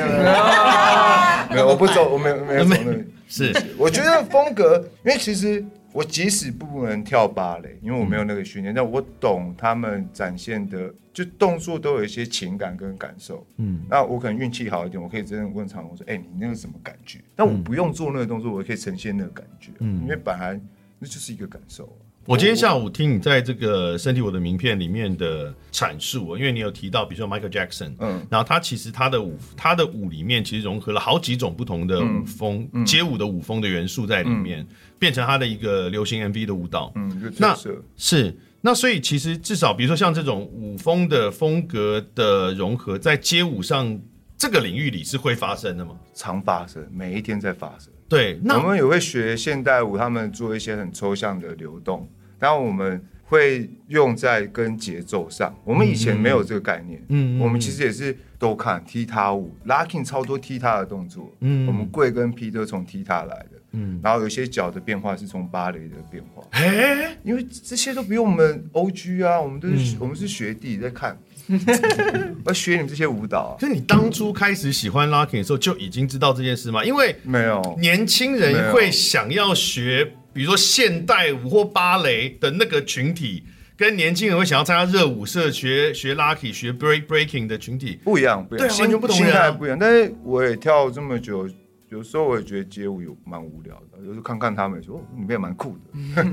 [1.51, 2.93] 没有，我不走，我没有没有走那。
[3.29, 5.65] 是，我觉得风格，因为其实。
[5.97, 13.47] 我即使不能跳芭蕾，因为我没有那个训练，嗯、但我懂他们展现的，就动作都有一些情感跟感受。
[13.57, 19.71] 嗯，那我可能运气好一点，我可以真的问长龙说：“哎、欸，你那个什么感觉？”但我不用做那个动作，我也可以呈现那个感觉。
[19.79, 20.61] 嗯，因为本来
[20.99, 21.91] 那就是一个感受。
[22.27, 34.67] 我今天下午听你在这个《身体我的名片》里面的阐述，因为你有提到，比如说 Michael Jackson，嗯，然后他其实他的舞，他的舞里面其实融合了好几种不同的舞风，嗯、街舞的舞风的元素在里面，嗯、
[34.99, 36.93] 变成他的一个流行 MV 的舞蹈。
[36.97, 37.57] 嗯，那
[37.97, 44.01] 是那所以其实至少比如说像这种舞风的风格的融合，在街舞上
[44.37, 45.93] 这个领域里是会发生的吗？
[46.13, 47.93] 常发生，每一天在发生。
[48.09, 52.09] 对，那我们也会学现代舞，他们做一些很抽象的流动。
[52.39, 55.55] 然后我们会用在跟节奏上。
[55.65, 71.19] 我们以前没有这个概念，嗯，我们其实也是都看踢踏舞，locking 超多踢踏的动作，嗯，我们跪跟劈都从踢踏来的，嗯，然后有些脚的变化是从芭蕾的变化，哎，因为这些都比我们 OG 啊，我们都是我们是学弟在看。
[71.49, 73.57] 我要学你们这些舞蹈。
[73.57, 76.85] 就你当初开始喜欢 locking 的时候，就已经知道这件事吗？
[76.85, 77.63] 因为没有。
[77.81, 83.43] 年轻人会想要学，比如说现代舞或芭蕾的那个群体，
[83.75, 89.79] 跟年轻人会想要参加热舞社学学 locking 学 break breaking 的群体不一样，不一样，对，完全不同，心态不一样。
[89.79, 91.49] 但是我也跳这么久，
[91.89, 96.27] 有时候我也觉得街舞有蛮无聊的，有时候看看他们说，你们也蛮酷的。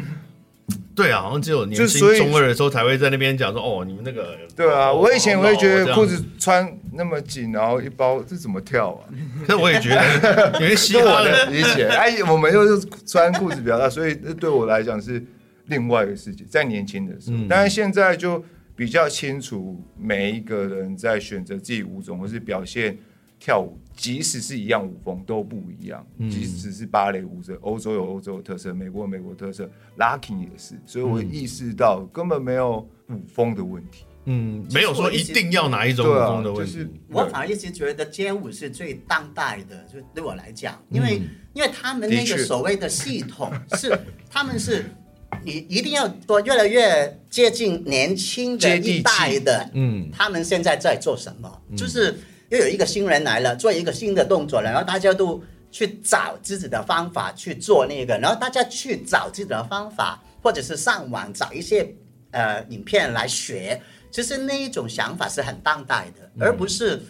[0.95, 9.10] 对啊，好像只有年轻中二的时候才会在那边讲说哦，你们那个对啊，我以前我也觉得裤子穿那么紧，然后一包这怎么跳啊？
[9.47, 15.23] 可是我也觉得，因为西我的理解， 哎，我们又是穿裤子比较大，所以对我来讲是
[15.65, 16.43] 另外一个世界。
[16.45, 18.43] 在年轻的时候，但是现在就
[18.76, 22.95] 比较清楚，每一个人在选择自己舞种或是表现
[23.39, 23.80] 跳舞。
[23.96, 32.78] 即使是一样舞风都不一样，嗯、即使是芭蕾舞者，欧洲有欧洲的特色，美国有美国特色，locking 也是，所以我意识到根本没有
[33.10, 36.72] 舞风的问题，嗯，没有说一定要哪一种舞风的问题。
[36.72, 43.96] 啊就是、我反而一直觉得街舞是最当代的，就对我来讲，因为、嗯、因为他们那个所谓的系统是，
[44.30, 44.86] 他们是
[45.44, 52.16] 你一定要多越来越接近年轻的一代的，嗯，他们现在在做什么，嗯、就是。
[52.54, 61.96] 又有一个新人来了，做一个新的动作，然后大家都去找自己的方法去做那个，然后大家去找自己的方法，或者是上网找一些
[62.30, 67.02] 呃影片来学，其实那一种想法是很当代的，而不是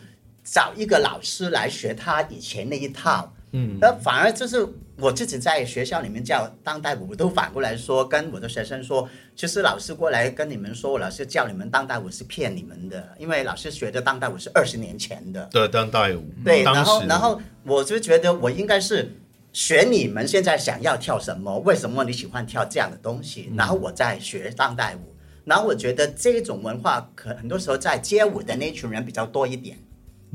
[0.45, 3.33] 找一个老师来学他以前那一套。
[3.79, 15.47] 而反而就是我自己在学校里面教当代舞，都反过来说，跟我的学生说，其实老师过来跟你们说，我老师教你们当代舞是骗你们的，因为老师学的当代舞是二十年前的。
[15.51, 16.25] 对，当代舞。
[16.43, 19.15] 对，然后然后我就觉得我应该是
[19.51, 25.13] 学你们现在想要跳什么，为什么你喜欢跳这样的东西，然后我再学当代舞，
[25.45, 29.77] 然后我觉得这种文化可很多时候在街舞的那群人比较多一点。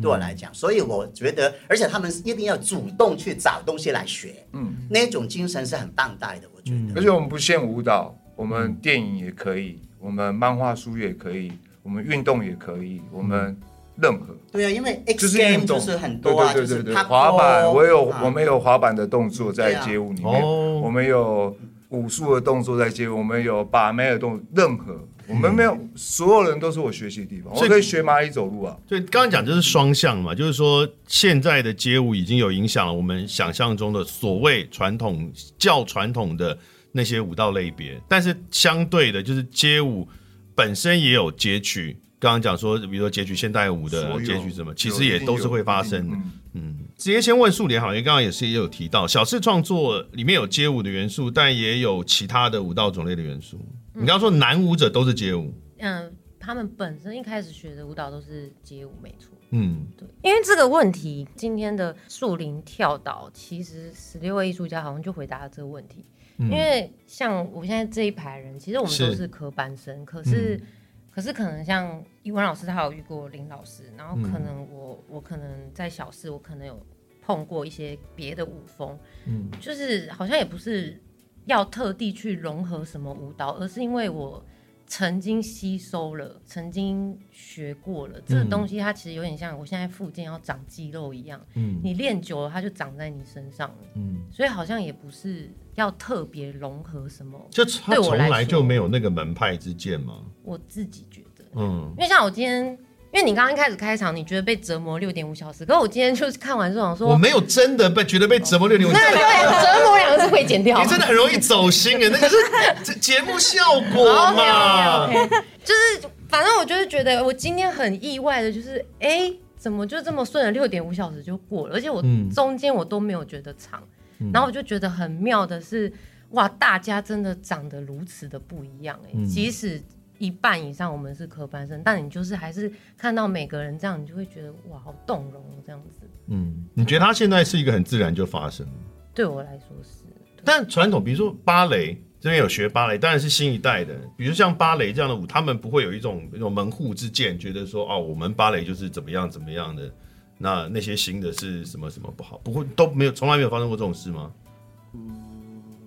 [0.00, 6.94] 对我来讲，所以我觉得，而且他们一定要主动去找东西来学，嗯，那种精神是很当代的，我觉得。
[6.96, 13.56] 而且我们不限舞蹈，我们电影也可以，我们漫画书也可以，我们运动也可以，我们
[14.00, 14.36] 任何。
[14.52, 20.42] 对啊，因为 X game 就是很多啊，对对对对，滑板，我有我们有滑板的动作在街舞里面，
[20.80, 21.56] 我们有
[21.88, 24.94] 武术的动作在街舞，我们有把妹的动作，任何。
[25.28, 27.52] 我们没有，所有人都是我学习的地方。
[27.54, 28.76] 我可以学蚂蚁走路啊。
[28.88, 36.58] 所以刚刚讲就是双向嘛，就是说现在的街舞已经有影响了我们想象中的所谓传统较传统的
[36.92, 40.08] 那些舞蹈类别，但是相对的，就是街舞
[40.54, 41.96] 本身也有截取。
[42.20, 46.16] 刚刚讲说，比如说截取现代舞的截取什么，其实也都是会发生的。
[46.54, 53.64] 嗯，直接先问树莲好，因为刚刚也是也有提到，小试创作里面有街舞的元素，但也有其他的舞蹈种类的元素。
[54.00, 66.04] 你刚刚说男舞者都是街舞，嗯，他们本身一开始学的舞蹈都是街舞，没错，嗯，对，因为这个问题，今天的树林跳岛其实十六位艺术家好像就回答了这个问题，
[66.38, 70.66] 嗯、因为像我现在这一排人，其实我们都是科班生，是可是，嗯、
[71.10, 76.80] 可是可能像一文老师他有遇过林老师，然后可能我、嗯、我可能在小四，我可能有
[77.20, 81.02] 碰过一些别的舞风，嗯，就是好像也不是。
[81.48, 84.44] 要特地去融合什么舞蹈，而是因为我
[84.86, 100.24] 曾经吸收了，曾经学过了，这个东西它其实有点像我现在附近要长肌肉一样，嗯，你练久了它就长在你身上了，嗯，所以好像也不是要特别融合什么，就他从来就没有那个门派之见吗？
[100.42, 102.78] 我自己觉得，嗯，因为像我今天。
[103.10, 109.04] 因为你刚刚一开始开场，你觉得被折磨六点五小时，可是我今天就是看完之后想说，我没有真的被觉得被折磨六点五小时。
[109.06, 110.78] 那对，折磨两个字会剪掉。
[110.82, 115.08] 你真的很容易走心耶，那个是节目效果嘛。
[115.08, 115.44] okay, okay, okay.
[115.64, 122.02] 就是反正我就是觉得我今天很意外的，就是哎，怎么就这么顺了六点五小时就过了，而且我
[122.34, 123.82] 中间我都没有觉得长，
[124.18, 125.90] 嗯、然后我就觉得很妙的是，
[126.32, 129.82] 哇，大家真的长得如此的不一样哎，嗯、即使。
[130.18, 136.08] 一半以上我们是科班生，但你就是还是看到每个人这样，你就会觉得哇，好动容这样子。
[136.26, 138.66] 嗯，你觉得他现在是一个很自然就发生？
[139.14, 140.04] 对我来说是。
[140.44, 143.94] 但传统，比如说芭蕾这边有学芭蕾，当然是新一代的。
[144.16, 149.92] 比如像芭蕾这样的舞，他们不会有一种那种门户之见，觉得说哦，我们芭蕾就是怎么样怎么样的。
[150.40, 152.38] 那那些新的是什么什么不好？
[152.38, 154.32] 不会都没有，从来没有发生过这种事吗？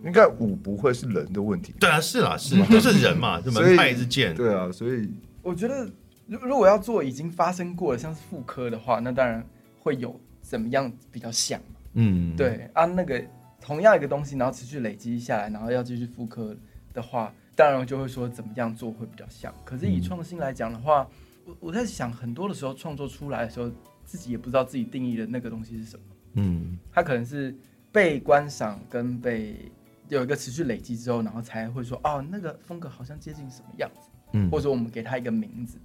[0.02, 1.74] 嗯，应该五不会是人的问题。
[1.80, 4.36] 对啊，是啦，是都是人嘛，就门派之见。
[4.36, 5.10] 对啊，所以
[5.42, 5.90] 我觉得，
[6.28, 9.46] 如如果要做已经发生过的，像是复刻的话，那当然
[9.80, 11.60] 会有怎么样比较像。
[11.94, 13.22] 嗯，对啊，那个
[13.60, 16.56] 同样一个东西，然后持续累积下来，然后要继续复刻
[16.94, 19.54] 的话，当然就会说怎么样做会比较像。
[19.66, 21.08] 可是以创新来讲的话，
[21.46, 23.70] 我我在想，很多的时候创作出来的时候，
[24.06, 26.04] 自己也不知道自己定义的那个东西是什么。
[26.36, 27.54] 嗯，它可能是
[27.92, 29.70] 被观赏跟被
[30.16, 34.10] 有一个持续累积之后，然后才会说哦，那个风格好像接近什么样子。
[34.34, 35.78] 嗯，或者我们给他一个名字，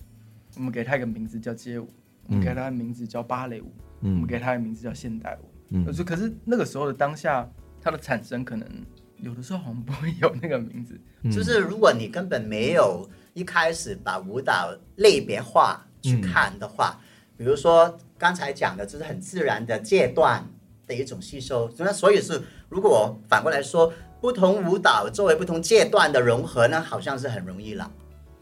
[0.57, 1.89] 我们给他一个名字叫街舞，
[2.29, 5.51] 我们给他的名字叫芭蕾舞，嗯，我们给他的名字叫现代舞。
[5.71, 7.49] 嗯，可是可是那个时候的当下，
[7.81, 8.69] 它的产生可能
[9.19, 11.01] 有的时候好像不会有那个名字。
[11.31, 17.01] 就是如果你根本没有一开始把舞蹈类别化去看的话，
[17.37, 20.45] 比如说刚才讲的，就是很自然的阶段
[20.87, 21.69] 的一种吸收。
[21.79, 27.90] 那所以是，如果反过来说，不同舞蹈作为不同阶段的融合呢，好像是很容易了。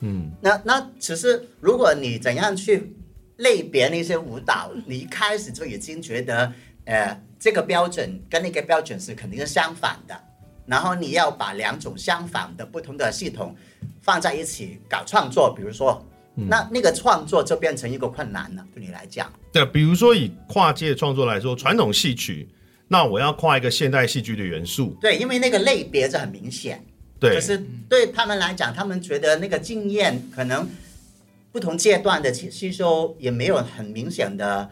[0.00, 2.94] 嗯，那那其实如果你怎样去
[3.36, 6.52] 类别那些舞蹈，你一开始就已经觉得。
[6.86, 10.14] 呃，这个标准跟那个标准是肯定是相反的，
[10.66, 13.56] 然后你要把两种相反的不同的系统
[14.02, 16.06] 放在一起搞创作，比如说，
[16.36, 19.32] 嗯、那那个创作就变成一个困难了，对你来讲。
[19.50, 22.46] 对，比如说以跨界创作来说，传统戏曲，
[22.94, 24.96] 那我要跨一个现代戏剧的元素。
[25.00, 26.80] 对，因为那个类别是很明显，
[27.18, 30.68] 对，就是对他们来讲，他们觉得那个经验可能
[31.50, 34.70] 不同阶段的吸收也没有很明显的。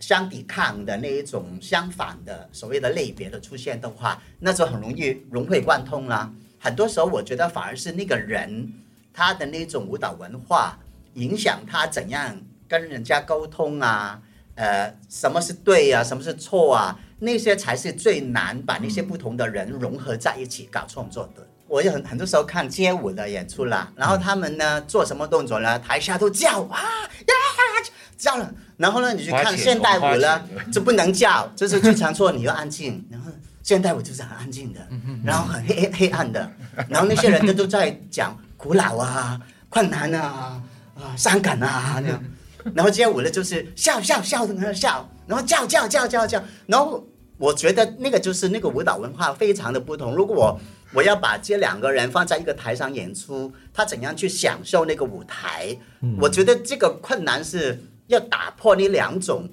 [0.00, 6.32] 相抵抗的那一种相反的所谓的类别的出现的话，那就很容易融会贯通啦。
[6.58, 8.72] 很多时候，我觉得反而是那个人
[9.12, 10.78] 他的那种舞蹈文化
[11.16, 12.34] 影响他怎样
[12.66, 14.22] 跟人家沟通啊，
[14.54, 21.46] 呃，什么是对啊，什么是错啊，那些才是最难把那些不同的人融合在一起搞创作的。
[21.68, 25.78] 我也很很多时候看街舞的演出啦，然后他们呢做什么动作呢？
[25.78, 27.34] 台下都叫啊呀，
[28.18, 28.52] 叫了。
[28.76, 33.06] 然后呢，你去看现代舞呢，就不能叫，就是经常说你要安静。
[33.08, 33.30] 然后
[33.62, 34.80] 现代舞就是很安静的，
[35.24, 36.50] 然后很黑黑暗的。
[36.88, 40.60] 然后那些人都都在讲古老啊、困难啊、
[40.96, 42.24] 啊伤感啊那样。
[42.74, 46.42] 然后街舞呢就是笑笑笑的那笑，然后叫叫叫叫叫。
[46.66, 47.06] 然后
[47.40, 50.14] 我觉得那个就是那个舞蹈文化非常的不同。
[50.14, 50.60] 如果我
[50.92, 55.74] 我要把这两个人放在一个台上演出，他怎样去享受那个舞台？
[56.02, 59.48] 嗯、我觉得这个困难是要打破那两种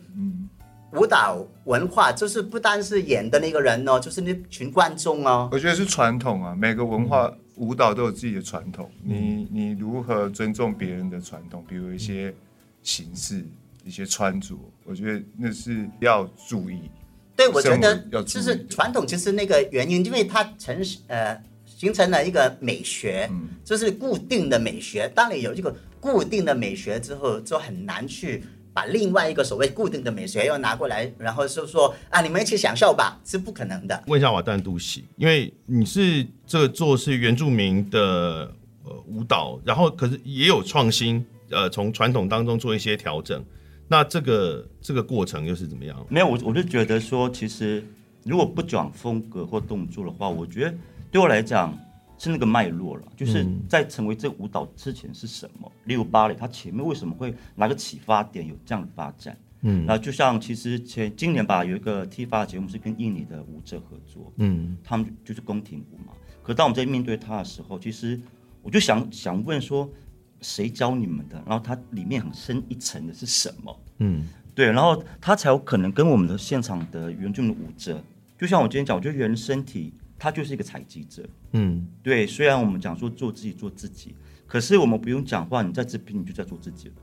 [0.92, 5.48] 舞蹈文化，就是不单是演的那个人哦，就是那群观众哦。
[5.54, 8.92] 我觉得是传统啊，每个文化舞蹈都有自己的传统。
[9.06, 11.64] 嗯、你你如何尊重别人的传统？
[11.70, 12.34] 比如一些
[12.84, 13.46] 形式、
[13.86, 16.90] 一些穿着，我觉得那是要注意。
[17.38, 25.08] 对，我觉得就是传统，就是那个原因，因为它成呃形成了一个美学，嗯、就是固定的美学。
[25.14, 34.04] 当你有一个固定的美学之后，就很难去把另外一个所谓固定的美学又拿过来，然后就说啊，你们一起享受吧，是不可能的。
[34.08, 38.52] 问一下瓦旦杜喜，因为你是这个做是原住民的
[38.84, 43.46] 呃舞蹈，然后可是也有创新，呃，从传统当中做一些调整。
[43.88, 46.06] 那这个这个过程又是怎么样？
[46.10, 47.82] 没有，我我就觉得说，其实
[48.24, 50.78] 如果不讲风格或动作的话，我觉得
[51.10, 51.74] 对我来讲
[52.18, 55.72] 是那个脉络了，就是在成为这舞蹈之前是什么？
[55.86, 59.38] 例如芭蕾，它前面为什么会哪个启发点有这样的发展？
[59.62, 66.12] 嗯，那就像其实前今年吧，有一个 T 发节目是跟印尼的舞者合作，嗯，他们就是宫廷舞嘛。
[66.44, 68.20] 可当我们在面对他的时候，其实
[68.62, 69.90] 我就想想问说。
[70.48, 71.36] 谁教你们的？
[71.46, 73.80] 然后它里面很深一层的是什么？
[74.00, 78.02] 嗯，对，然后它才有可能跟我们的现场的原住民舞者，
[78.38, 81.28] 就像我今天讲，我觉得人身体它就是一个采集者。
[81.52, 84.16] 嗯，对，虽然我们讲说做自己做自己，
[84.48, 86.94] 可是我们不用讲话，你在这边你就在做自己了。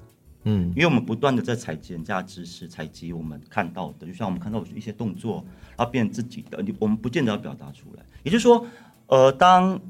[0.45, 5.45] 嗯，因为我们不断的在采集人家的知识，采集我们看到的，就像我们看到一些动作，
[5.77, 8.05] 然后变成自己的，你我们不见得要表达出来。
[8.23, 8.67] 也就是说，
[9.07, 9.81] 呃，当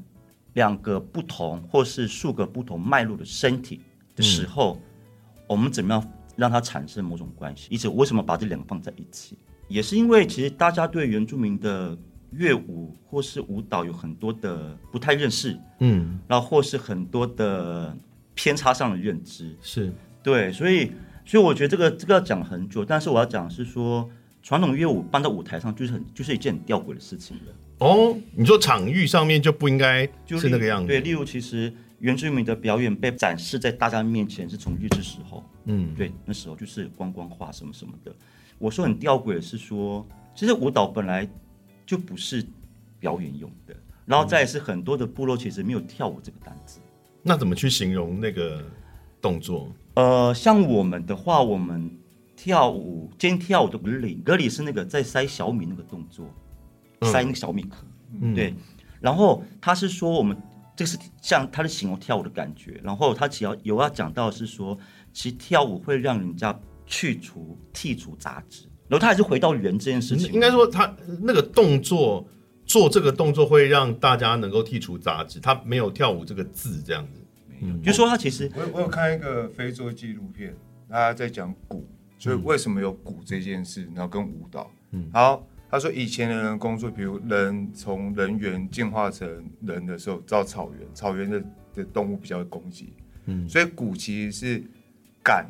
[0.55, 3.79] 两个不同，或是数个不同脉络的身体
[4.13, 4.81] 的时候，嗯、
[5.47, 7.67] 我们怎么样让它产生某种关系？
[7.69, 9.37] 以及为什么把这两个放在一起？
[9.67, 11.97] 也是因为其实大家对原住民的
[12.31, 17.95] 乐舞或是舞蹈有很多的不太认识，嗯，然后或是很多的
[18.33, 19.91] 偏差上的认知，是
[20.21, 20.91] 对，所以
[21.25, 24.07] 所以我觉得这个这个要讲很久，但是我要讲是说，
[24.45, 27.53] 传统乐舞搬到舞台上就是很就是一件很吊诡的事情了。
[27.79, 30.87] 哦，你说场域上面就不应该是那个样子。
[30.87, 38.15] 对，例如其实原住民的表演被展示在大家面前是从日治时候，嗯，对，那时候就是观光化什么什么的。
[38.59, 41.27] 我说很吊诡的是说，其实舞蹈本来
[41.83, 42.45] 就不是
[42.99, 43.75] 表演用的，
[44.05, 46.79] 然后再是很多的部落其实没有跳舞这个单字。
[47.23, 48.63] 那怎么去形容那个
[49.19, 49.73] 动作？
[49.95, 51.89] 呃，像我们的话，我们
[52.35, 56.29] 跳舞，今天跳舞的格里，格里是那个在塞小米那个动作，
[56.99, 57.85] 嗯、塞那个小米壳，
[58.21, 58.53] 嗯、对。
[58.99, 60.35] 然后他是说我们
[60.75, 64.77] 这是像他的形容跳舞的感觉，然后他只要有要讲到是说，
[65.13, 70.33] 其实跳舞会让人家去除剔除杂质，然后他还是回到人这件事情。
[70.33, 72.27] 应该说他那个动作
[72.65, 77.21] 做这个动作会让大家能够剔除杂质，他没有跳舞这个字这样子。
[77.61, 80.55] 嗯，就说他其实我我有看一个非洲纪录片，
[80.89, 81.87] 他在讲鼓，
[82.17, 85.47] 所以为什么有鼓这件事，然后跟舞蹈，嗯，好。
[85.67, 89.27] 他说：“以前的人工作，比如人从人猿进化成
[89.61, 91.43] 人的时候，到草原，草原的
[91.73, 92.93] 的动物比较会攻击，
[93.25, 94.63] 嗯，所以鼓其实是
[95.21, 95.49] 赶，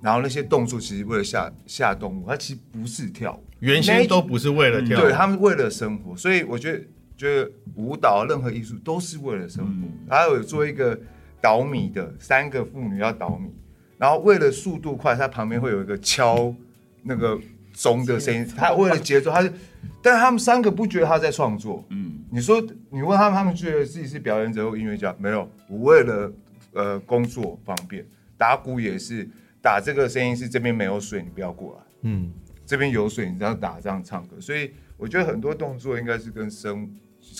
[0.00, 10.16] 然后那些动作其实为了吓吓动物，它其实不是跳舞，原先都不是为了跳舞，对，他们为了生活，所以我觉得，觉得舞蹈任何艺术都是为了生活。
[10.16, 10.98] 还有做一个
[11.42, 13.50] 倒米的三个妇女要倒米，
[13.98, 16.54] 然后为了速度快，它旁边会有一个敲
[17.02, 17.38] 那个。”
[17.76, 19.52] 钟的声音，他为了节奏，他是，
[20.00, 21.84] 但是他们三个不觉得他在创作。
[21.90, 25.14] 嗯，你说你问他们，他们觉得自己是表演者或音乐家？
[25.18, 26.32] 没有，我为了
[26.72, 28.02] 呃工作方便，
[28.38, 29.28] 打鼓也是
[29.60, 31.80] 打这个声音是这边没有水，你不要过来。
[32.04, 32.32] 嗯，
[32.64, 34.40] 这边有水，你这样打这样唱歌。
[34.40, 36.90] 所以我觉得很多动作应该是跟生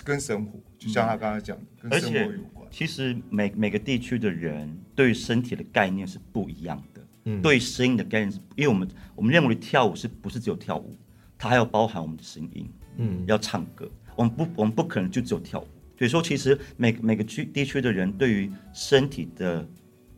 [0.04, 2.55] 跟生活，就像他刚才讲的，嗯、跟生活有关。
[2.70, 7.02] 其实每每个地区的人对于身体的概念是不一样的。
[7.28, 10.96] 嗯、对声音的概念是，因为我们我们认为跳舞是不是只有跳舞，
[11.36, 15.66] 它还要包含我们的声音，嗯，要唱歌，我们不我们不可能就只有跳舞。
[15.98, 19.68] 所以说，其实每每个区地区的人对于身体的，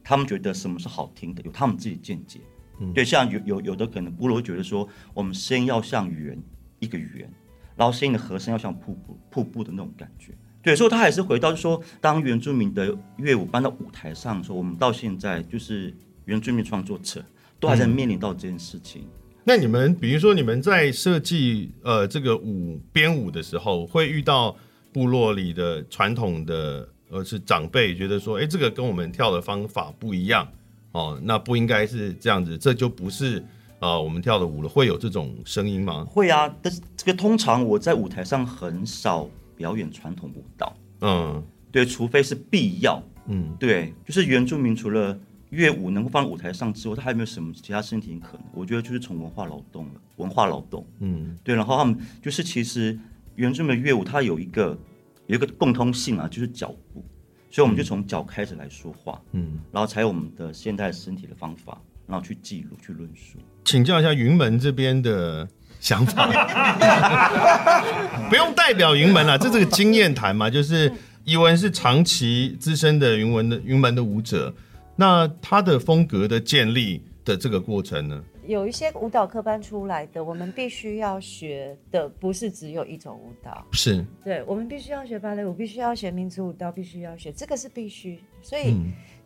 [0.04, 2.40] 他们觉得什么是好听的，有他们自己的见解。
[2.78, 6.38] 嗯，对，像有有有的可能部落觉得说，我们声音要像圆
[6.78, 7.32] 一个圆，
[7.74, 10.34] 然后声音的和声要像瀑布瀑布的那种感觉。
[10.62, 15.94] 对，所以他还是回到说，当原住民的乐舞搬到舞台上的时候，我们到现在就是。
[16.28, 17.24] 原住民创作者
[17.58, 19.00] 都还在面临到这件事情。
[19.00, 19.08] 嗯。
[19.44, 24.54] 那你们，比如说你们在设计呃这个舞编舞的时候，会遇到
[24.92, 30.46] 部落里的传统的呃是长辈觉得说，哎，这个跟我们跳的方法不一样
[30.92, 33.42] 哦，那不应该是这样子，这就不是
[33.78, 34.68] 呃我们跳的舞了。
[34.68, 36.04] 会有这种声音吗？
[36.04, 39.26] 会啊，但是这个通常我在舞台上很少
[39.58, 40.74] 表演传统舞蹈。
[41.02, 43.02] 嗯，对，除非是必要。
[43.26, 45.18] 嗯，对，就是原住民除了。
[45.50, 48.46] 乐舞能够放在舞台上之外，他还有没有什么其他身体可能？
[48.52, 51.54] 我觉得就是从文化劳动了，文化劳动，嗯，对。
[51.54, 52.98] 然后他们就是其实
[53.34, 54.78] 原住民的乐舞，它有一个
[55.26, 57.02] 有一个共通性啊，就是脚步，
[57.50, 63.38] 所以我们就从脚开始来说话，嗯，然后才有我们的现代身体的方法，然后去记录、去论述。
[63.64, 65.48] 请教一下云门这边的
[65.80, 66.26] 想法，
[68.28, 70.92] 不用代表云门了，这是个经验谈嘛，就是
[71.24, 74.52] 宜文是长期资深的云门的云门的舞者。
[74.96, 78.22] 那他的风格的建立的这个过程呢？
[78.48, 88.18] 有一些舞蹈科班出来的，我们必须要学的不是只有一种舞蹈，是对，我们必须要学芭蕾舞，必须要学民族舞蹈，必须要学这个是必须。
[88.40, 88.74] 所以，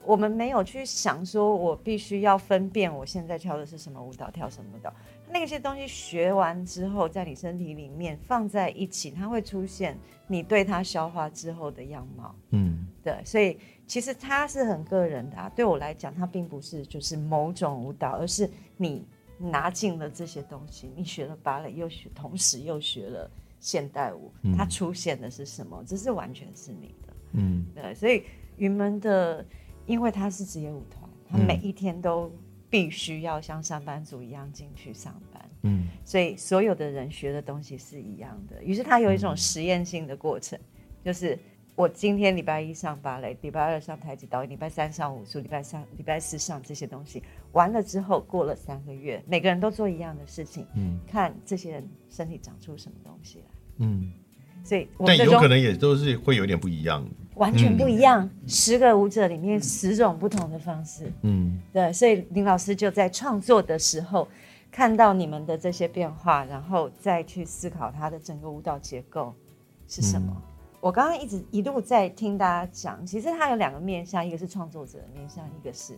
[0.05, 4.93] 我们没有去想说我必须要分辨我现在跳的是什么舞蹈，跳什么舞蹈。
[5.33, 12.35] 那些东西学完之后，在你身体里面放在一起，它会出现你对它消化之后的样貌。
[12.51, 13.59] 嗯，对，所以。
[13.85, 19.05] 其实它是很个人的啊，对我来讲，它并不是就是某种舞蹈，而是你
[19.37, 23.31] 拿进了这些东西，你学了芭蕾，又学，同时又学了
[23.61, 25.85] 现代舞，它出现的是什么？
[25.87, 27.95] 这是完全是你的，嗯，对。
[27.95, 28.23] 所以
[28.57, 29.45] 云门的，
[29.85, 32.33] 因为它是职业舞团，他每一天都
[32.73, 38.61] 必须要像上班族一样进去上班，嗯，所以所有的人学的东西是一样的。
[38.65, 40.59] 于是他有一种实验性的过程，
[41.05, 41.39] 就是。
[41.75, 53.45] 我今天礼拜一上芭蕾，礼拜二上太极导演，礼拜三上武术，礼拜三、礼拜四上这些东西，完了之后过了三个月，每个人都做一样的事情，嗯，看这些人身体长出什么东西来，
[53.79, 54.13] 嗯，
[54.63, 58.25] 所以但有可能也都是会有点不一样，完全不一样。
[58.25, 64.27] 嗯、十个舞者里面十种不同的方式，嗯，对，所以林老师就在创作的时候
[64.71, 69.35] 看到你们的这些变化，然后再去思考他的整个舞蹈结构
[69.89, 70.33] 是什么。
[70.37, 70.43] 嗯
[70.83, 75.95] 我刚刚一直一路在听大家讲，其实它有两个面向，一个是创作者的面向，一个是，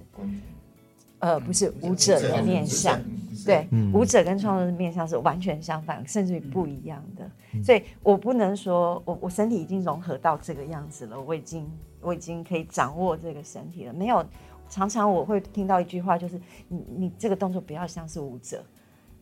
[1.21, 3.01] 呃，不是舞者的面相。
[3.45, 7.63] 对，舞者跟创作的面相是完全相反，甚至于不一样的。
[7.63, 13.93] 所以我不能说我我身体已经融合到这个样子了，我已经我已经可以掌握这个身体了。
[13.93, 14.25] 没有，
[14.71, 18.65] 常常我会听到一句话，就是你你这个动作不要像是舞者。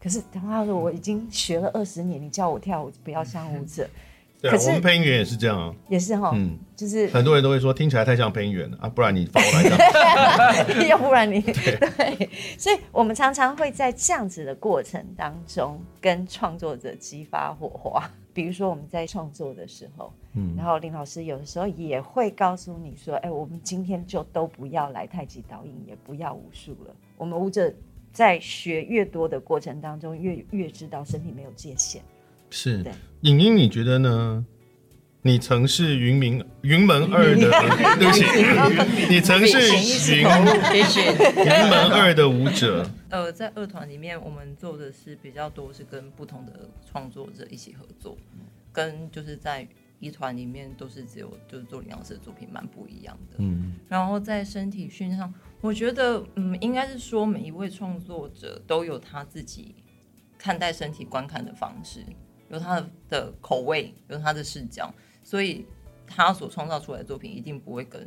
[0.01, 3.88] 可是他说我已经学了二十年，你叫我跳舞不要像舞者。
[4.43, 9.62] 对啊，我们配音员也是这样啊，也是哈，嗯，就是很多人都会说听起来太像配音员了啊，不然你发我来
[10.76, 12.28] 讲， 要不然你对， 对，
[12.59, 18.11] 所以我们常常会在这样子的过程当中跟创作者激发火花。
[18.34, 26.95] 比如说我们在创作的时候，嗯，然后林老师有的时候也会告诉你说，哎，我们今天就都不要来太极导引，也不要武术了。
[27.18, 27.72] 我们舞者
[28.11, 32.03] 在学越多的过程当中，越越知道身体没有界限。
[32.53, 32.85] 是，
[33.23, 34.45] 影音你觉得呢？
[35.25, 37.49] 你曾是云明云门二的，
[37.97, 38.25] 对不起，
[39.09, 40.25] 你曾是云
[41.47, 42.85] 云门二的舞者。
[43.09, 48.19] 呃，在二团里面，我们做的是比较多，是跟不同的创作者一起合作，
[48.73, 49.65] 跟就是在
[50.01, 53.37] 一团里面都是只有就是做林老师的作品，蛮不一样的。
[53.39, 59.77] 嗯，然后在身体训练上，我觉得嗯，应该是说每一位创作者都有他自己
[60.37, 62.01] 看待身体观看的方式。
[62.53, 64.93] 有他的口味，有他的视角，
[65.25, 65.67] 所以
[66.07, 68.07] 他所创造出来的作品一定不会跟，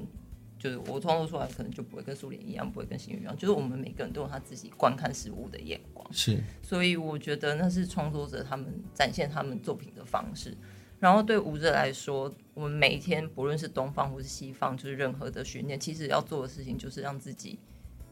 [0.59, 6.05] 就是我创作出来可能就不会跟苏联一样，不会跟新宇一样，就是我们每个人都有他自己观看事物的眼光。
[6.13, 10.55] 是，所以我觉得那是创作者他们展现他们作品的方式。
[10.99, 17.59] 然后对舞者来说，我们每一天不论是东方或是西方，就是任何的训练，其实要做的事情就是让自己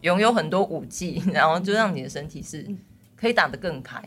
[0.02, 2.68] 拥有很多武技， 然后就让你的身体是
[3.16, 4.04] 可以打得更开。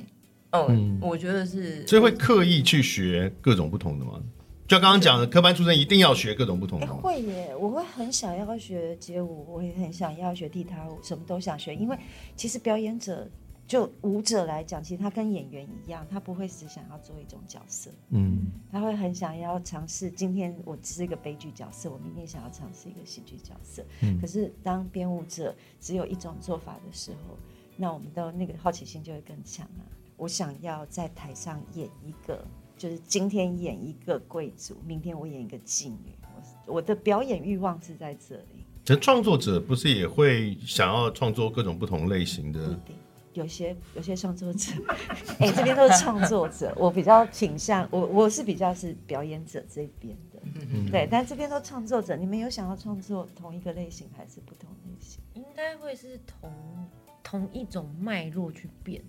[0.71, 4.21] 嗯，我觉得是，所以会刻意去学各种不同的吗？
[4.67, 6.87] 就刚刚讲的，科班出身一定要学各种不同的。
[6.87, 11.73] 会耶，我会很想要学街舞，我也很想要学地踏舞，什么都想学。
[11.73, 11.97] 因为
[12.35, 13.31] 其实表演者，
[13.69, 20.11] 就舞者来讲，其实他跟演员一样，他不会只想要做一种角色，嗯，他会很想要尝试。
[20.11, 23.85] 今天我是一个悲剧角色，我明天想要尝试一个喜剧角色。
[24.03, 27.39] 嗯，可是当编舞者只有一种做法的时候，
[27.77, 29.87] 那我们的那个好奇心就会更强啊。
[30.17, 32.45] 我想要在台上演一个，
[32.77, 36.17] 就是今天演一个贵族，明天我演一个妓女。
[36.67, 38.65] 我我的表演欲望是在这里。
[38.85, 42.79] 其实创作者不是也会想要创作各种不同类型的？
[43.35, 44.73] 有些有些创作者，
[45.39, 50.41] 哎、欸，这边都是创作者，我比较倾向我我是比较是表演者这边的，
[50.73, 51.07] 嗯、对。
[51.11, 55.21] 但这边都创作者，你们有想要创作同一个类型还是不同类型？
[55.35, 56.51] 应该会是同
[57.23, 59.05] 同一种脉络去变。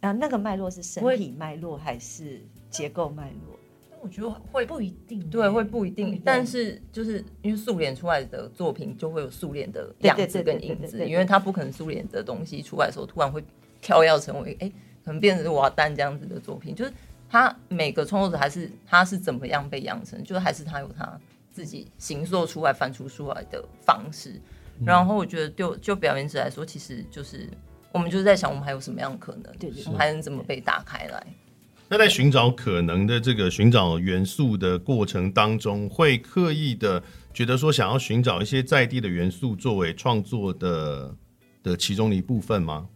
[0.00, 3.58] 啊，那个脉络是身体脉络还是结构脉络？
[4.02, 6.18] 我觉得会不一定，对，会不一定。
[6.24, 13.44] 但是就是因为素脸出来的作品就会有素脸的样子跟影子，因为它不可能素脸的东西出来的时候突然会
[13.82, 14.72] 跳跃成为哎、欸，
[15.04, 16.74] 可能变成是瓦旦这样子的作品。
[16.74, 16.90] 就是
[17.28, 21.20] 他每个创作者还是他是怎么样被养成，就是还是他有他
[21.52, 24.40] 自己形塑出来、翻出出来的方式。
[24.82, 27.46] 然后我觉得就就表演者来说，其实就是。
[27.92, 29.42] 我们就是在想，我们还有什么样的可能？
[29.58, 31.26] 对，对，我们还能怎么被打开来？
[31.88, 37.02] 那在寻找可能的这个寻找元素的过程当中，会刻意的
[37.34, 41.16] 觉得说，想要寻找一些在地的元素作为创作的
[41.64, 42.88] 的其中的一部分吗？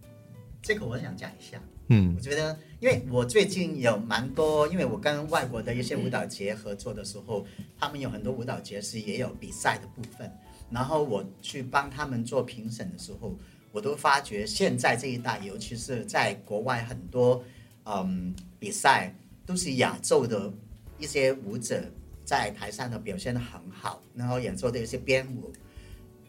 [0.62, 1.60] 这个我想讲一下。
[1.88, 7.44] 嗯，我觉得，因为我最近有蛮多，因为我跟外国的一些舞蹈节合作的时候，
[7.76, 10.32] 他们有很多舞蹈节是也有比赛的部分，
[10.70, 13.36] 然后我去帮他们做评审的时候。
[13.74, 17.42] 我都发觉现在这一代，尤其是在国外很多，
[17.86, 19.12] 嗯，比赛
[19.44, 20.48] 都是亚洲的
[20.96, 21.82] 一些舞者
[22.24, 25.52] 在台上的表现得很好，然后演奏的一些编舞，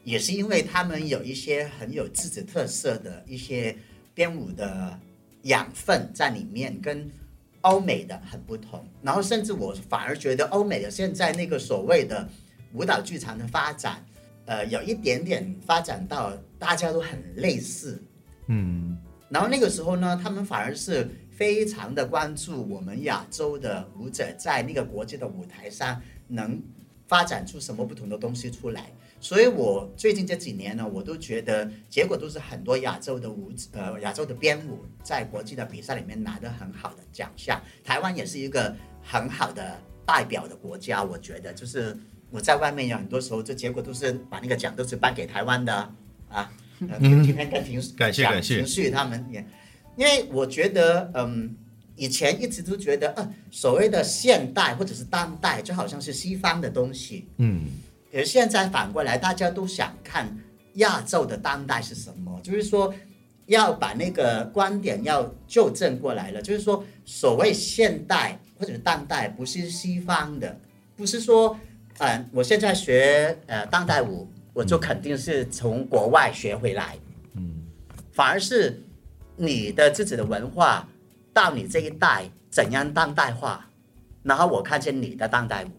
[0.03, 3.77] 也是因为他们有一些很有自己特色的一些
[4.15, 4.99] 编舞的
[5.43, 7.07] 养分在里面，跟
[7.61, 8.83] 欧美的很不同。
[9.03, 12.27] 然后甚至我反而觉得欧美的现在那个所谓的
[12.73, 14.03] 舞蹈剧场的发展。
[14.47, 18.01] 呃，有一点点发展到大家都很类似，
[18.47, 18.97] 嗯，
[19.29, 26.61] 然后那个时候呢，他们反而是非常的关注我们亚洲的舞者在那个国际的舞台上能
[27.07, 28.91] 发展出什么不同的东西出来。
[29.19, 37.61] 所以我最近这几年呢，我都觉得结果都是很多亚洲的舞者，呃，亚洲的编舞在国际的比赛里面拿得很好的奖项。
[37.83, 41.97] 台湾也是一个很好的代表的国家，我觉得就是。
[42.31, 45.89] 我在外面有很多时候，这结果都是把那个奖都是颁给台湾的
[46.29, 46.51] 啊。
[46.99, 49.39] 今天跟庭感谢感谢情绪他们也，
[49.95, 51.55] 因为我觉得，嗯，
[51.95, 57.65] 以前一直都觉得，呃，所谓的现代或者是当代，就好像是西方的东西，嗯。
[58.11, 60.37] 可是现在反过来，大家都想看
[60.73, 62.93] 亚洲的当代是什么，就是说
[63.45, 70.59] 要把那个观点要纠正过来了，就是说所谓现代或者是当代不是西方的，
[70.97, 71.57] 不是说。
[71.99, 76.97] 嗯，我现在学呃当代舞，我就肯定是从国外学回来。
[77.33, 77.61] 嗯，
[78.13, 78.81] 反而是
[79.35, 80.87] 你的自己的文化
[81.33, 83.69] 到你这一代怎样当代化，
[84.23, 85.69] 然后我看见你的当代舞，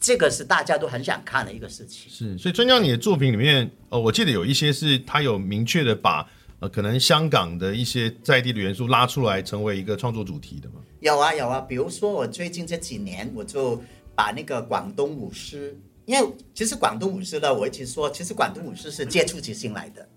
[0.00, 2.10] 这个是大家都很想看的一个事情。
[2.10, 6.26] 是，所以春娇你的作品里面，呃，我记得有一些是他有明确的把
[6.60, 10.76] 呃可能香港的一些在地的元素拉出来，成为一个创作主题的吗？
[11.00, 13.80] 有啊有啊，比如说我最近这几年，我就
[14.14, 15.78] 把那个广东舞狮，
[16.08, 20.08] 因为其实广东舞狮呢，我一直说，其实广东舞狮是接触即兴来的，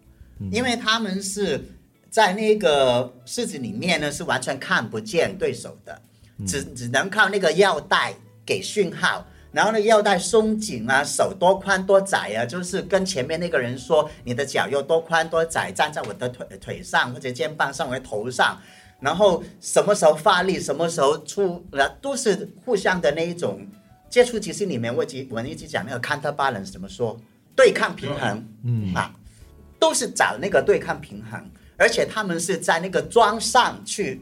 [0.50, 1.62] 因为他们是
[2.10, 6.02] 在那个狮子里面呢，是完全看不见对手的。
[6.48, 8.16] 只只能靠那个腰带
[8.46, 18.58] 给讯号，然后呢，腰带松紧啊，手多宽多窄啊，就是跟前面那个人说，你的脚有多宽多窄，站在我的腿腿上或者肩膀上或者头上，
[19.02, 21.64] 然后什么时候发力，什么时候出，
[22.02, 23.68] 都是互相的那一种
[24.12, 24.38] 接触。
[24.38, 27.20] 即兴里面我一我一直讲那个 counterbalance 怎么说，
[27.56, 29.12] 对抗平衡，嗯啊，
[29.80, 31.44] 都是找那个对抗平衡，
[31.78, 34.22] 而且他们是在那个桩上去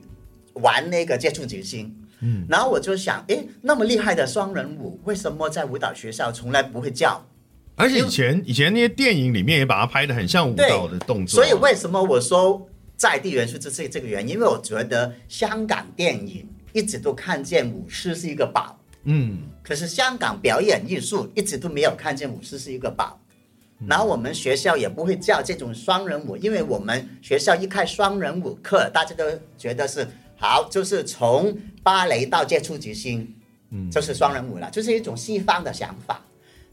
[0.54, 1.94] 玩那个接触即兴。
[2.22, 7.26] 嗯，然后我就想，哎，那么厉害的双人舞，为什么在舞蹈学校从来不会教？
[7.76, 11.42] 而且以前以前那些电影里面也把它拍的很像舞蹈的动作。
[11.42, 12.68] 所以为什么我说
[12.98, 14.34] 在地元素就是这个原因？
[14.34, 23.20] 因为我觉得香港电影一直都看见舞狮是一个宝，嗯，可是香港表演艺术一直都没有看见舞狮是一个宝。
[23.88, 29.24] 然后我们学校也不会教这种双人舞，因为我们学校一开双人舞课，大家都
[29.58, 30.06] 觉得是。
[30.36, 33.34] 好，就是从芭蕾到接触即兴，
[33.72, 36.22] 嗯，就是双人舞了，就是一种西方的想法。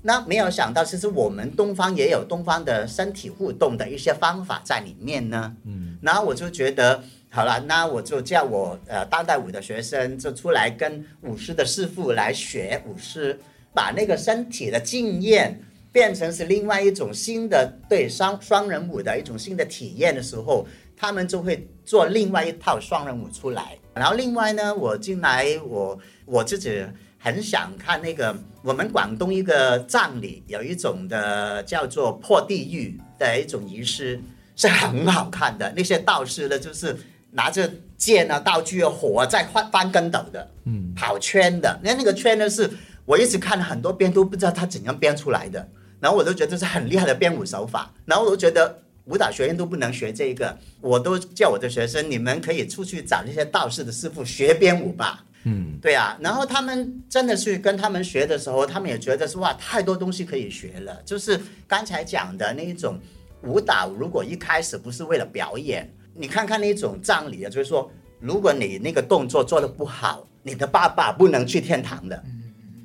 [0.02, 5.56] 那没有想到，其实我们东方也有东方的身体互动的一些方法在里面呢。
[5.64, 7.02] 嗯，然后我就觉得，
[7.36, 13.38] 好了，那我就叫我呃当代舞的学生就出来跟舞狮的师傅来学舞狮，
[13.74, 15.60] 把那个身体的经验
[15.92, 20.66] 变成是另外一种新的对双双人舞的一种新的体验的时候。
[20.98, 26.82] 他们就会做另外一套双人舞出来，然后另外呢，我进来我我自己
[27.18, 34.18] 很想看那个我们广东一个葬礼有一种的叫做破地狱的一种仪式，
[34.56, 35.70] 是很好看的。
[35.76, 36.96] 那些道士呢，就是
[37.32, 41.80] 拿着剑啊、道具啊、火啊在翻翻跟斗的，嗯，跑圈的。
[41.82, 42.70] 那那个圈呢，是
[43.04, 45.68] 我一直看了很多遍都不知道他怎样编出来的，
[46.00, 48.82] 然后我都觉得这是很厉害的编舞手法，然后我都觉得。
[49.06, 55.24] 舞蹈学院都不能学这个，我都叫我的学生，你们可以出去找那些道士的师傅学编舞吧。
[55.44, 61.00] 嗯，对啊，然后他们真的去跟他们学的时候，他们也觉得说哇，太多东西可以学了。
[61.04, 62.98] 就是刚才讲的那一种
[63.44, 65.88] 舞蹈，如果一开始不是为了表演，
[66.18, 67.90] 你看看那种葬礼啊，就是说，
[68.20, 72.22] 如果你那个动作做得不好，你的爸爸不能去天堂的。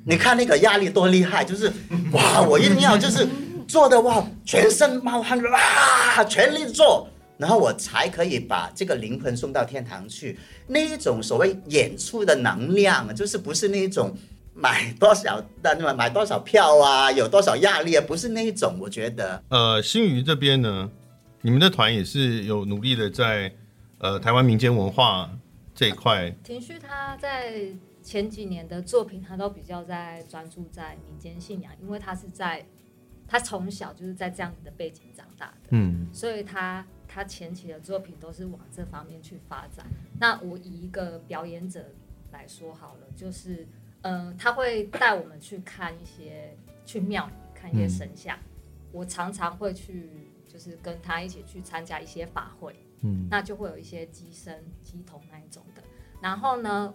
[0.04, 1.72] 你看那个压力多厉害，就是
[2.12, 3.26] 哇，我一定要就是。
[3.68, 7.08] 做的哇，全身冒汗哇，全力做，
[7.38, 10.38] 然后我才可以把这个灵魂送到天堂去。
[10.66, 14.14] 那一种所谓演出的能量，就是不是那一种
[14.52, 18.76] 买多少的，买多少票啊，有多少压力啊，不是那一种。
[18.78, 20.90] 我觉得，呃，新余这边呢，
[21.42, 23.52] 你们的团也是有努力的在
[23.98, 25.30] 呃台湾民间文化
[25.74, 26.30] 这一块。
[26.42, 27.66] 田旭他在
[28.02, 32.64] 前几年的作品，他都比较在专注在民间信仰，因为他是在。
[33.24, 39.86] 他从小就是在这样子的背景长大的，嗯，所以他他前期的作品都是往这方面去发展。
[40.20, 41.82] 那我以一个表演者
[42.30, 43.66] 来说好了，就是，
[44.02, 48.44] 呃，他会带我们去看一些去庙里看一些神像，嗯，
[48.92, 50.10] 我常常会去，
[50.52, 55.82] 就是跟他一起去参加一些法会，嗯，那就会有一些机身机童那一种的。
[56.20, 56.92] 然后呢，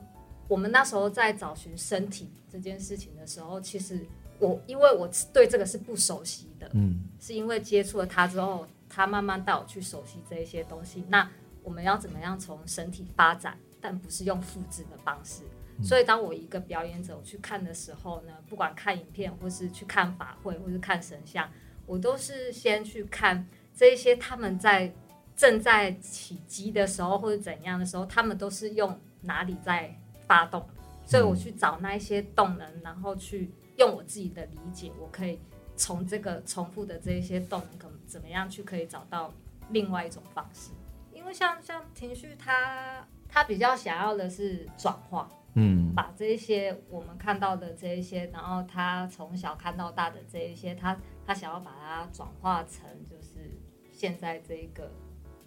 [0.48, 4.06] 我们那时候在找寻身体这件事情的时候，其实。
[4.40, 11.04] 我因为我对这个是不熟悉的，嗯，是因为接触了他之后，他慢慢带我去熟悉这一些东西。
[11.08, 11.28] 那
[11.64, 15.42] 我们要怎么样从身体发展，但不是用复制的方式。
[15.82, 21.50] 所以当我一个表演者我去看的时候呢，不管看影片，或是去看法会，或是看神像，
[21.88, 24.94] 我都是先去看这一些他们在
[25.36, 30.64] 正在起机的时候，或者怎样的时候，他们都是用哪里在发动。
[31.04, 33.50] 所以我去找那一些动能，然后去。
[33.78, 35.40] 用我自己的理解，我可以
[35.76, 39.32] 从这个重复的这一些动能，怎么样去可以找到
[39.70, 40.72] 另外一种方式？
[41.14, 50.98] 因为像像情绪他他比较想要的是转化，嗯，把这一些我们看到的这一些，然后他从小看到大的这一些，他
[51.28, 53.52] 他想要把它转化成就是
[53.92, 54.90] 现在这一个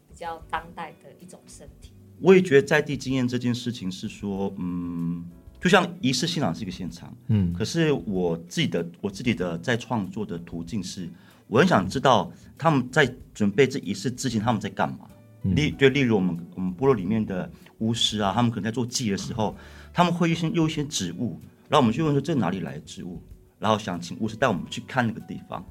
[0.07, 1.93] 比较当代的一种身体。
[2.21, 5.25] 我也觉得在地经验这件事情是说，嗯。
[5.63, 11.07] 就像仪式现场是一个现场，嗯，可是我自己的我自己的在创作的途径是，
[11.49, 15.01] 我很想知道他们在准备这仪式之前他们在干嘛。
[15.43, 19.55] 例、嗯、就例如我们我们部落里面的巫师啊，他们可能在做祭的时候，
[19.93, 23.23] 他们会先用一些植物，然后我们去问说这哪里来的植物，
[23.61, 25.65] 然后想请巫师带我们去看那个地方。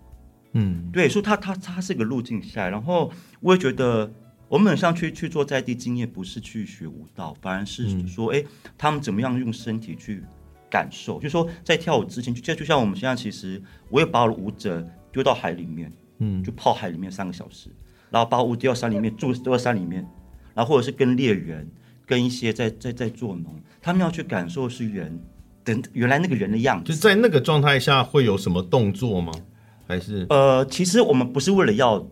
[0.54, 3.12] 嗯，对，所以他他他是一个路径下来，然后
[3.42, 4.12] 我也觉得
[4.48, 10.24] 我们很像去去做在地经验，不是去学舞蹈，反而是说，哎、嗯，他们怎么样用身体去
[10.72, 17.70] 感受，就是说在跳舞之前，就就像我们现在其实，我也把我的舞者丢到海里面，嗯，就泡海里面三个小时，
[18.10, 20.04] 然后把舞丢到山里面住，丢到山里面，
[20.56, 21.70] 然后或者是跟猎人，
[22.08, 25.20] 跟一些在在在做农，他们要去感受是人
[25.64, 29.32] 等原来那个人的样子，就在那个状态下会有什么动作吗？
[29.88, 32.08] 还是呃，其实我们不是为了要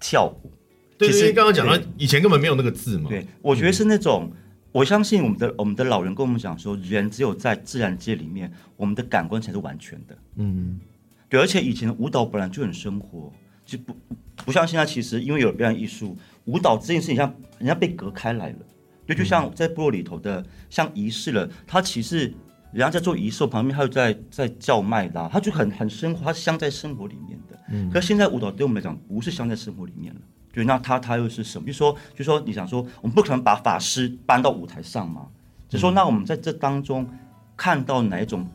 [0.00, 0.50] 跳舞，
[0.98, 3.08] 对，其实刚刚讲到以前根本没有那个字嘛。
[3.08, 4.36] 对，我觉得是那种，嗯、
[4.72, 10.18] 我相信我们的我们的老人跟我们讲说，人只有在自然界里面，我们的感官才是完全的。
[10.38, 10.80] 嗯，
[11.28, 13.32] 对，而且以前的舞蹈本来就很生活，
[13.64, 13.96] 就不
[14.44, 18.58] 不像现在，其实因为有了表演艺术，舞蹈这件事情像人家被隔开来了。
[19.06, 22.34] 对，就像在部落里头的，像仪式了，它其实。
[22.72, 27.58] 人家在做仪式，旁边还有在在叫卖的，他就很很生活，他是镶在生活里面的。
[27.68, 30.20] 嗯，可是现在舞蹈对我们来讲不是镶在生活里面了，
[30.52, 31.66] 就那他他又是什么？
[31.66, 35.26] 就说就说你想说，我们不可能把法师搬到舞台上嘛？
[35.68, 37.08] 就说那我们在这当中
[37.56, 38.46] 看到哪一种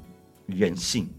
[0.46, 1.10] 人性？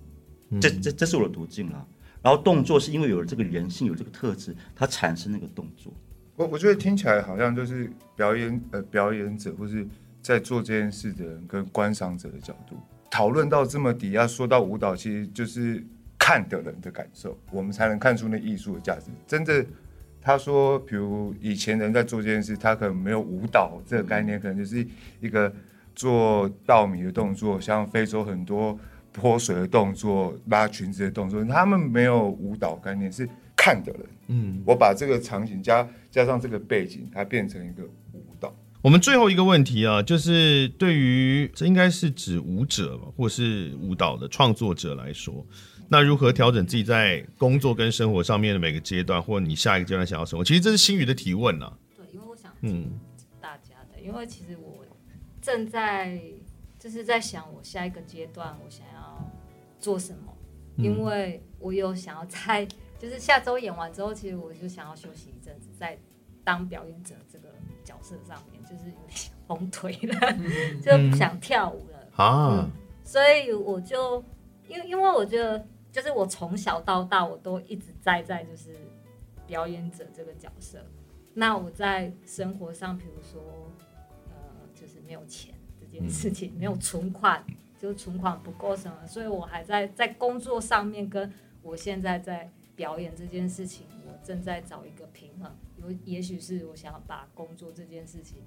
[0.61, 1.84] 这这这是我的途径啦。
[2.22, 5.92] 然后动作是因为有了这个人性，有这个特质，它产生那个动作。
[6.36, 9.86] 我我觉得听起来好像就是表演呃表演者或是。
[10.27, 12.77] 在做这件事的人跟观赏者的角度
[13.09, 15.81] 讨论到这么底要，说到舞蹈，其实就是
[16.18, 19.12] 看的人的感受，我们才能看出那艺术的价值。
[19.24, 19.64] 真的，
[20.20, 24.85] 他说，比如以前人在做这件事，他可能没有舞蹈这个概念，可能就是
[25.20, 25.53] 一个
[25.95, 28.77] 做稻米的动作，像非洲很多
[29.12, 34.03] 泼水的动作、拉裙子的动作，他们没有舞蹈概念，是看的人。
[34.27, 37.85] 嗯，我把这个场景加加上这个背景，它变成一个。
[38.87, 45.45] 我们最后一个问题啊，就是对于这应该是指舞者吧，或是舞蹈的创作者来说，
[45.89, 50.45] 那如何调整自己在工作跟生活上面的每个阶段，或你下一个阶段想要什么？
[50.45, 51.76] 其实这是新宇的提问啊。
[51.97, 52.93] 对，因为我想嗯，
[53.41, 54.87] 大家的，因为其实我
[55.43, 56.22] 正在
[56.78, 59.32] 就是在想我下一个阶段我想要
[59.80, 60.32] 做什么，
[60.76, 62.64] 因为我有想要在
[63.01, 65.99] 就是下周演完之后，其实我就想要休息一阵子，再
[66.45, 67.56] 当表演者这个角
[68.07, 68.63] 色上面。
[68.65, 70.33] 就是有点 红腿了，
[70.83, 72.71] 就不想跳舞了啊、嗯。
[73.05, 74.23] 所以我就，
[74.67, 78.77] 因为因为我觉得，就是我从小到大我都一直在在就是
[79.47, 80.85] 表演者这个角色。
[81.33, 83.41] 那我在生活上，比如说，
[84.29, 84.35] 呃，
[84.75, 87.45] 就是没有钱这件事情，没有存款，
[87.79, 91.33] 就存款不够什么，所以我还在在工作上面，跟
[91.63, 95.55] 我现在在表演这件事情，我正在找一个平衡。
[95.91, 98.39] 有，也许是我想要把工作这件事情。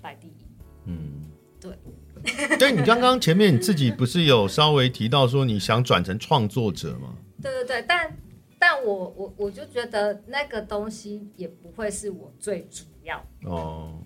[0.00, 0.46] 摆第一，
[0.84, 1.24] 嗯，
[1.60, 1.76] 对，
[2.56, 7.16] 对，你刚刚前面你自己不是有稍微提到说你想转成创作者吗？
[7.42, 8.16] 对对对，但
[8.60, 14.00] 但我我我就觉得那个东西也不会是我最主要哦，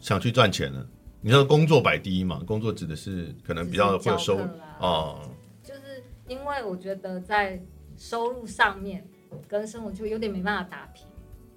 [0.00, 0.88] 想去赚钱了。
[1.20, 2.42] 你说工作摆第一嘛？
[2.46, 4.44] 工作指的是可能比较会有收入
[4.80, 5.30] 哦，
[5.62, 7.62] 就是因为我觉得在
[7.98, 9.06] 收入上面
[9.46, 11.06] 跟生活就有点没办法打平，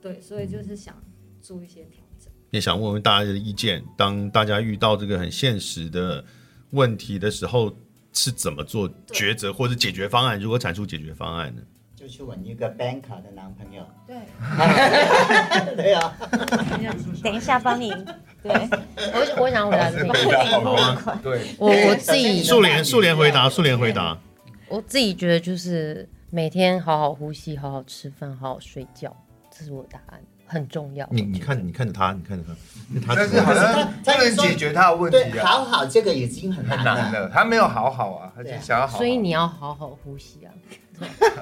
[0.08, 0.96] 对，所以就是想
[1.42, 2.32] 做一些调整。
[2.52, 6.24] 也想问问大家的意见，当大家遇到这个很现实的
[6.70, 7.76] 问题的时候，
[8.14, 10.40] 是怎么做抉择或者解决方案？
[10.40, 11.62] 如何产出解决方案呢？
[11.94, 13.86] 就去揾一个 banker 的男朋友。
[14.06, 14.16] 对，
[15.76, 16.16] 对啊。
[17.24, 17.90] 等一下帮你。
[18.42, 18.52] 对，
[19.14, 20.14] 我我想回答这个。
[20.62, 21.20] 好啊。
[21.22, 22.42] 对，我我自己。
[22.44, 24.18] 素莲素莲回答，素莲回答。
[24.70, 29.16] 我自己觉得就是每天好好呼吸，好好吃饭，好好睡觉，
[29.58, 30.20] 这是我的答案。
[30.50, 31.06] 很重要。
[31.12, 32.44] 你你看你看着他，你看着
[33.06, 35.46] 他，但是好像不能解决他的问题啊。
[35.46, 36.96] 好好，这个已经很难了。
[36.96, 38.98] 很难了，他没有好好啊，他就想要好好。
[38.98, 40.54] 所以你要好好呼吸啊。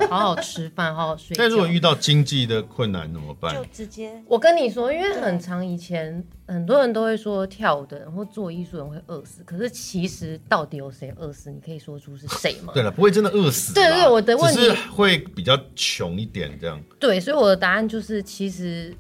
[0.09, 1.35] 好好吃饭，好好睡。
[1.37, 3.55] 但如果遇到经济的困难怎么办？
[3.55, 11.49] 就直接我跟你说，因为很长以前很多人都会说跳舞的人或做艺术人会饿死，可是其实到底有谁饿死？
[11.49, 12.73] 你可以说出是谁吗？
[12.73, 13.73] 对了，不会真的饿死。
[13.73, 16.81] 对对，我的问题是会比较穷一点这样。
[16.99, 18.95] 对，所以我的答案就是，其实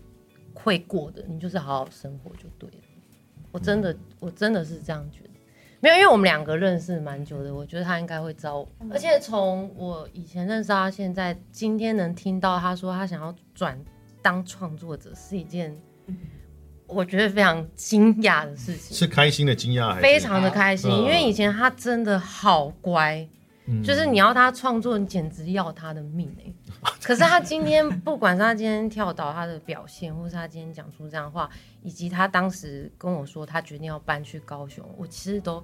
[0.53, 2.75] 会过的，你就是好好生活就对了。
[3.51, 5.29] 我真的，我真的是这样觉得。
[5.85, 8.67] 没有，因为我们两个认识蛮久的，我觉得他应该会招我。
[8.91, 13.79] 而且从我以前认识他，现在今天能听到他说他想要转
[14.19, 15.77] 当创作者，是一件
[16.87, 18.97] 我觉得非常惊讶的事情。
[18.97, 20.01] 是开心的惊讶还是？
[20.01, 23.27] 非常的开心，因为以前他真的好乖，
[23.67, 26.53] 嗯、就是你要他创作，你简直要他的命哎、欸。
[27.01, 31.49] 可是他今天，不管是他今天跳岛他的表现，或是他今天讲出这样的话，
[31.81, 35.63] 以及他当时跟我说他决定要搬去高雄，我其实都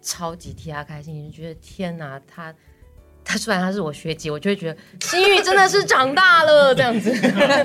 [0.00, 2.54] 超级替他开心，就觉得天哪，他
[3.24, 7.12] 他虽然他是我学姐，我就会觉得心玉真的是长大了这样子。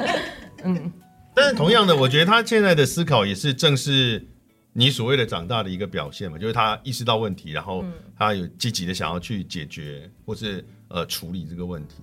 [0.63, 0.91] 嗯，
[1.33, 4.25] 但是同样的，我觉得他现在的思考也是正是
[4.73, 7.85] 你所谓的长大的一个表现嘛，就是他意识到问题，然后
[8.17, 11.95] 他有积极的想要去解决或是呃处理这个问题。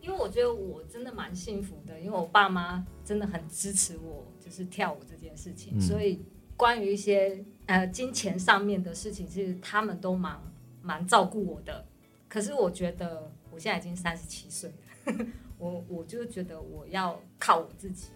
[0.00, 6.22] 因为我觉得我真的蛮幸福的，因为我爸妈真的很支持我，就是跳舞这件事情，嗯、所以
[6.56, 10.40] 关于一些呃金钱上面的事情，其实他们都蛮
[10.80, 11.84] 蛮照顾我的。
[12.26, 14.70] 可是我觉得我现在已经三十七岁
[15.04, 15.26] 了，
[15.58, 18.08] 我我就觉得我要靠我自己，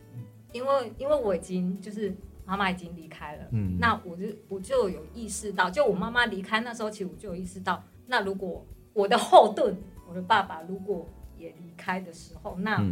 [0.52, 2.14] 因为因为我已经就是
[2.52, 9.74] 妈妈已经离开了，嗯，那我就我就有意识到，就我妈妈离开那时候，其实我就有意识到，那如果我的后盾，
[10.06, 12.84] 我的爸爸如果也离开的时候，那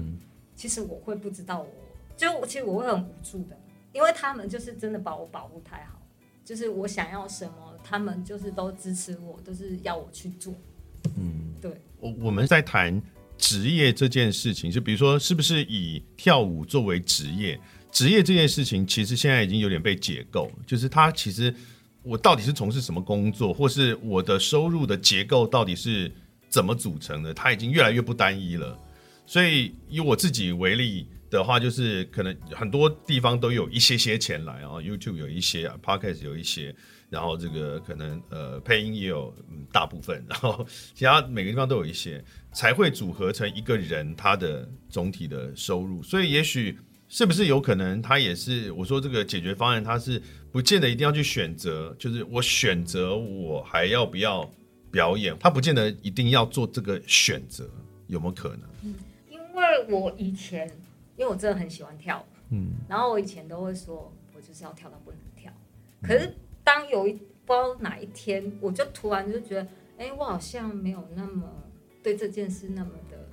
[0.57, 3.61] 其实我会不知道我，我就其实我会很无助的，
[3.93, 6.01] 因为他们就是真的把我保护太好，
[6.43, 10.55] 就是我想要什么，他们就是都支持我，都是要我去做。
[11.19, 11.71] 嗯，对。
[11.99, 12.99] 我我们在谈
[13.37, 17.61] 职业这件事情，就比如说是不是以跳舞作为职业？
[17.93, 21.55] 职业这件事情其实现在已经有点被解构，就是它其实
[22.03, 26.11] 我到底是从事什么工作，或是我的收入的结构到底是。
[26.51, 27.33] 怎么组成的？
[27.33, 28.77] 它已经越来越不单一了。
[29.25, 36.75] 所以以我自己为例的话，就是可能很多地方都有一些些钱来啊，YouTube 有一些啊，Podcast 有一些，
[37.09, 39.33] 然后这个可能呃配音也有
[39.71, 42.21] 大部分，然后其他每个地方都有一些，
[42.53, 46.03] 才会组合成一个人他的总体的收入。
[46.03, 46.77] 所以也许
[47.11, 54.51] 是不是有可能，他也是我说这个解决方案，他是不见得一定要去选择，就是我选择我还要不要。
[54.93, 57.71] 表演，他不见得一定要做这个选择，
[58.09, 58.63] 有没有可能？
[58.83, 58.95] 嗯，
[59.29, 60.67] 因为我以前，
[61.17, 65.53] 因为我真的很喜欢跳舞，嗯，然后我以前都会说，我就是要跳到不能跳。
[66.03, 66.35] 可是
[66.65, 69.63] 当有一不知道哪一天，我就突然就觉得，
[69.97, 71.49] 哎、欸，我好像没有那么
[72.03, 73.29] 对这件事那么的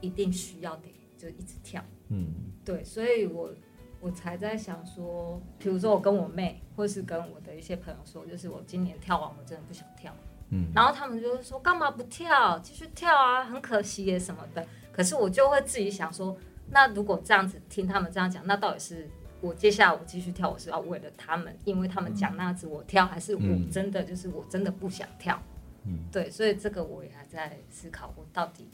[0.00, 2.26] 一定需要得就一直跳，嗯，
[2.64, 3.54] 对，所以我
[4.00, 10.12] 我才在想说，比如说我跟我妹，或是跟我的一些朋友说，就是我今年跳完，我真的不想跳。
[10.48, 14.66] 嗯，然后他们就会说干嘛不跳，继续跳啊，很可惜耶什么的。
[14.90, 16.36] 可是我就会自己想说，
[16.70, 19.08] 那如果这样子听他们这样讲，那到底是
[19.40, 25.40] 我接下来我继续跳，我是要为了他们，因为他们讲那样子我跳，还是我真的就是我真的不想跳？
[25.84, 28.68] 嗯，对，所以这个我也还在思考，我到底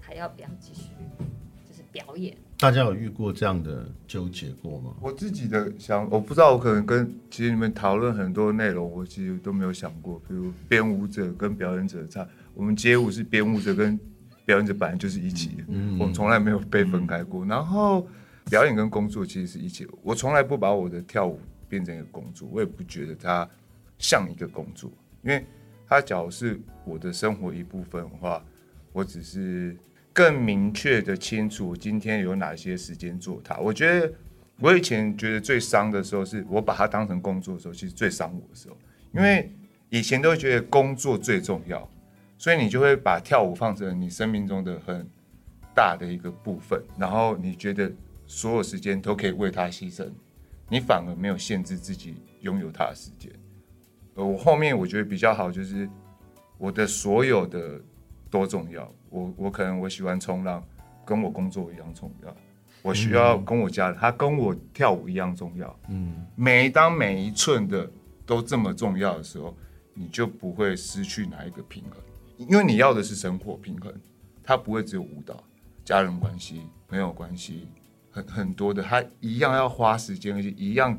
[0.00, 0.88] 还要不要继续
[1.68, 1.80] 就是。
[1.92, 4.94] 表演，大家有遇过这样的纠结过吗？
[5.00, 10.20] 我自己的想，我不知道，我可能跟其实你们讨论很多内容，我其实都没有想过。
[10.28, 13.98] 比如编舞者跟表演者的差，我们街舞是编舞者跟
[14.44, 17.46] 表演者本来就是一起的，嗯，我们从来没有被分开过。
[17.46, 18.06] 然后
[18.50, 23.48] 表演跟工作其实是一起的，我从来不把我的跳舞变成一个工作，我也不觉得它
[23.96, 24.92] 像一个工作，
[25.22, 25.46] 因为
[25.88, 28.44] 它假如是我的生活一部分的话，
[28.92, 29.74] 我只是。
[30.12, 33.56] 更明确的清楚今天有哪些时间做它。
[33.58, 34.12] 我觉得
[34.58, 38.76] 我以前觉得最伤的时候，是我把它当成工作的时候，其实最伤我的时候。
[39.12, 39.50] 因为
[39.88, 41.88] 以前都会觉得工作最重要，
[42.38, 45.04] 所以你就会把跳舞放成你生命中的很
[45.74, 47.90] 大的一个部分，然后你觉得
[48.26, 50.08] 所有时间都可以为它牺牲，
[50.68, 53.32] 你反而没有限制自己拥有它的时间。
[54.14, 55.88] 呃我后面我觉得比较好，就是
[56.58, 57.80] 我的所有的
[58.28, 58.92] 多重要。
[59.10, 60.64] 我我可能我喜欢冲浪，
[61.04, 62.34] 跟我工作一样重要。
[62.82, 65.78] 我需要跟我家人，他跟我跳舞一样重要。
[65.88, 67.86] 嗯，每当每一寸的
[68.24, 69.54] 都这么重要的时候，
[69.92, 71.98] 你就不会失去哪一个平衡，
[72.38, 73.92] 因为你要的是生活平衡，
[74.42, 75.44] 它不会只有舞蹈、
[75.84, 77.68] 家人关系、朋友关系，
[78.10, 80.96] 很很多的，他一样要花时间，而且一样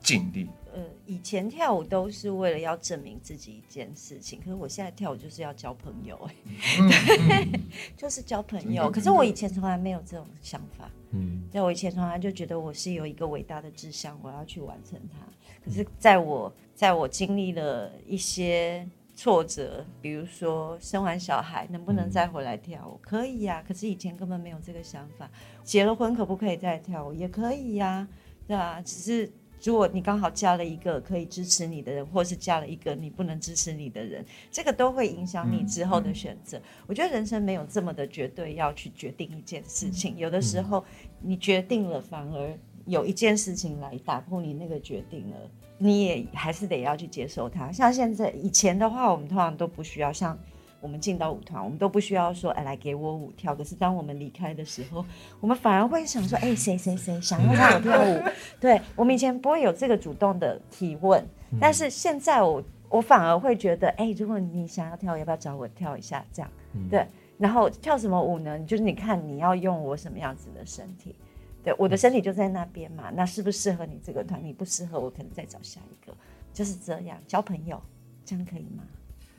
[0.00, 0.50] 尽力。
[0.74, 6.18] 呃，以前跳舞都是为了要证明自己一件事情，可是我现在跳舞就是要交朋友，
[7.30, 7.46] 哎，
[7.94, 8.90] 就是交朋友。
[8.90, 15.18] 可是我以前从来没有这种想法，嗯，在我以前从来就觉得我是有一个伟大的志向，我要去完成它。
[15.62, 22.98] 可是在我在我经历了一些挫折，比如说生完小孩能不能再回来跳舞？
[23.02, 25.30] 可以呀，可是以前根本没有这个想法。
[25.62, 27.12] 结了婚可不可以再跳舞？
[27.12, 28.08] 也可以呀，
[28.46, 29.30] 对啊，只是。
[29.62, 36.58] 如果你刚好嫁了一个可以支持你的人，或是嫁了一个你不能支持你的人，这个都会影响你之后的选择。
[36.58, 40.84] 嗯嗯、我觉得人生没有这么的绝对要去决定一件事情，有的时候
[41.20, 45.36] 你决定了，反而有一件事情来打破你那个决定了，
[45.78, 47.70] 你也还是得要去接受它。
[47.70, 50.38] 像现在以前的话，我们通常都不需要像。
[50.82, 53.54] 我们进到舞团，我们都不需要说，哎，来给我舞跳。
[53.56, 55.02] 可是当我们离开的时候，
[55.40, 58.22] 我们反而会想说，哎，谁谁谁想要让我跳舞？
[58.60, 61.24] 对，我们以前不会有这个主动的提问，
[61.60, 66.22] 但是现在我我反而会觉得，哎、欸，如果你想要跳，要不要找我跳一下？
[66.32, 67.06] 这样，嗯、对。
[67.38, 68.56] 然后跳什么舞呢？
[68.60, 71.16] 就是你看你要用我什么样子的身体，
[71.64, 73.10] 对，我的身体就在那边嘛。
[73.14, 74.40] 那适不适合你这个团？
[74.44, 76.14] 你不适合，我可能再找下一个。
[76.52, 77.80] 就是这样，交朋友，
[78.24, 78.84] 这样可以吗？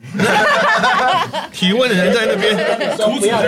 [1.52, 2.54] 提问的人在那边，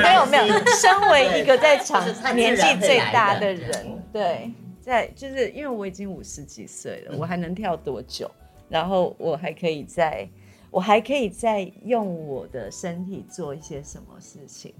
[0.03, 0.47] 没有没有。
[0.81, 2.05] 身为一个在场
[2.35, 4.51] 年纪最大的人，对，
[4.81, 8.31] 在就是因为我已经五十几岁了，我还能跳多久？
[8.69, 10.29] 然后我还可以再，
[10.71, 14.75] 我还可以再用我的身体做一些什么事情？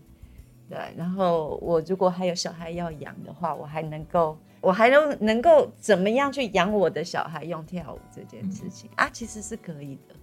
[0.69, 7.45] 对，然后我如果还有小孩要养的话，我还能够，我还能能够怎么样去养我的小孩？
[7.45, 10.15] 用跳舞这件事情啊，其实是可以的。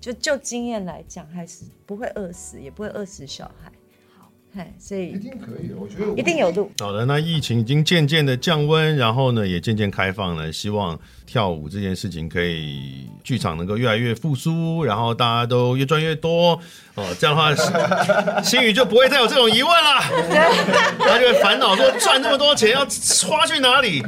[0.00, 3.70] 就就经验来讲，还是不会饿死，也不会饿死小孩。
[4.16, 6.70] 好，嘿，所以一定可以的，我觉得一定有路。
[6.78, 10.52] 好的，那疫情已经渐渐的降温，然后呢，也渐渐开放了。
[10.52, 16.58] 希望跳舞这件事情可以剧场能够越来越复苏，然后大家都越赚越多。
[16.94, 20.00] 哦，这样的话，新宇就不会再有这种疑问了。
[20.98, 22.86] 他就会烦恼说，赚这么多钱要
[23.28, 24.00] 花去哪里？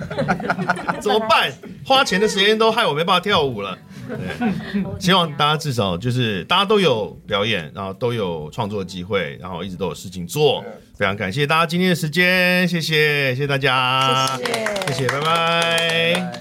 [1.01, 1.53] 怎么办？
[1.85, 3.77] 花钱的时间都害我没办法跳舞了。
[4.17, 10.65] 对， 希望大家至少就是大家都有表演，然后都有创作机会，然后一直都有事情做。
[10.97, 14.53] 非常感谢大家今天的时间，谢谢，谢谢大家，谢谢，
[14.87, 16.33] 谢谢，拜拜。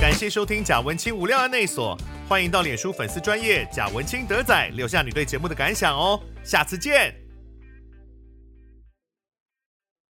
[0.00, 7.25] 感谢收听贾文清无料案内所，欢迎到脸书粉丝专业贾文清德仔留下你对节目的感想哦，下次见。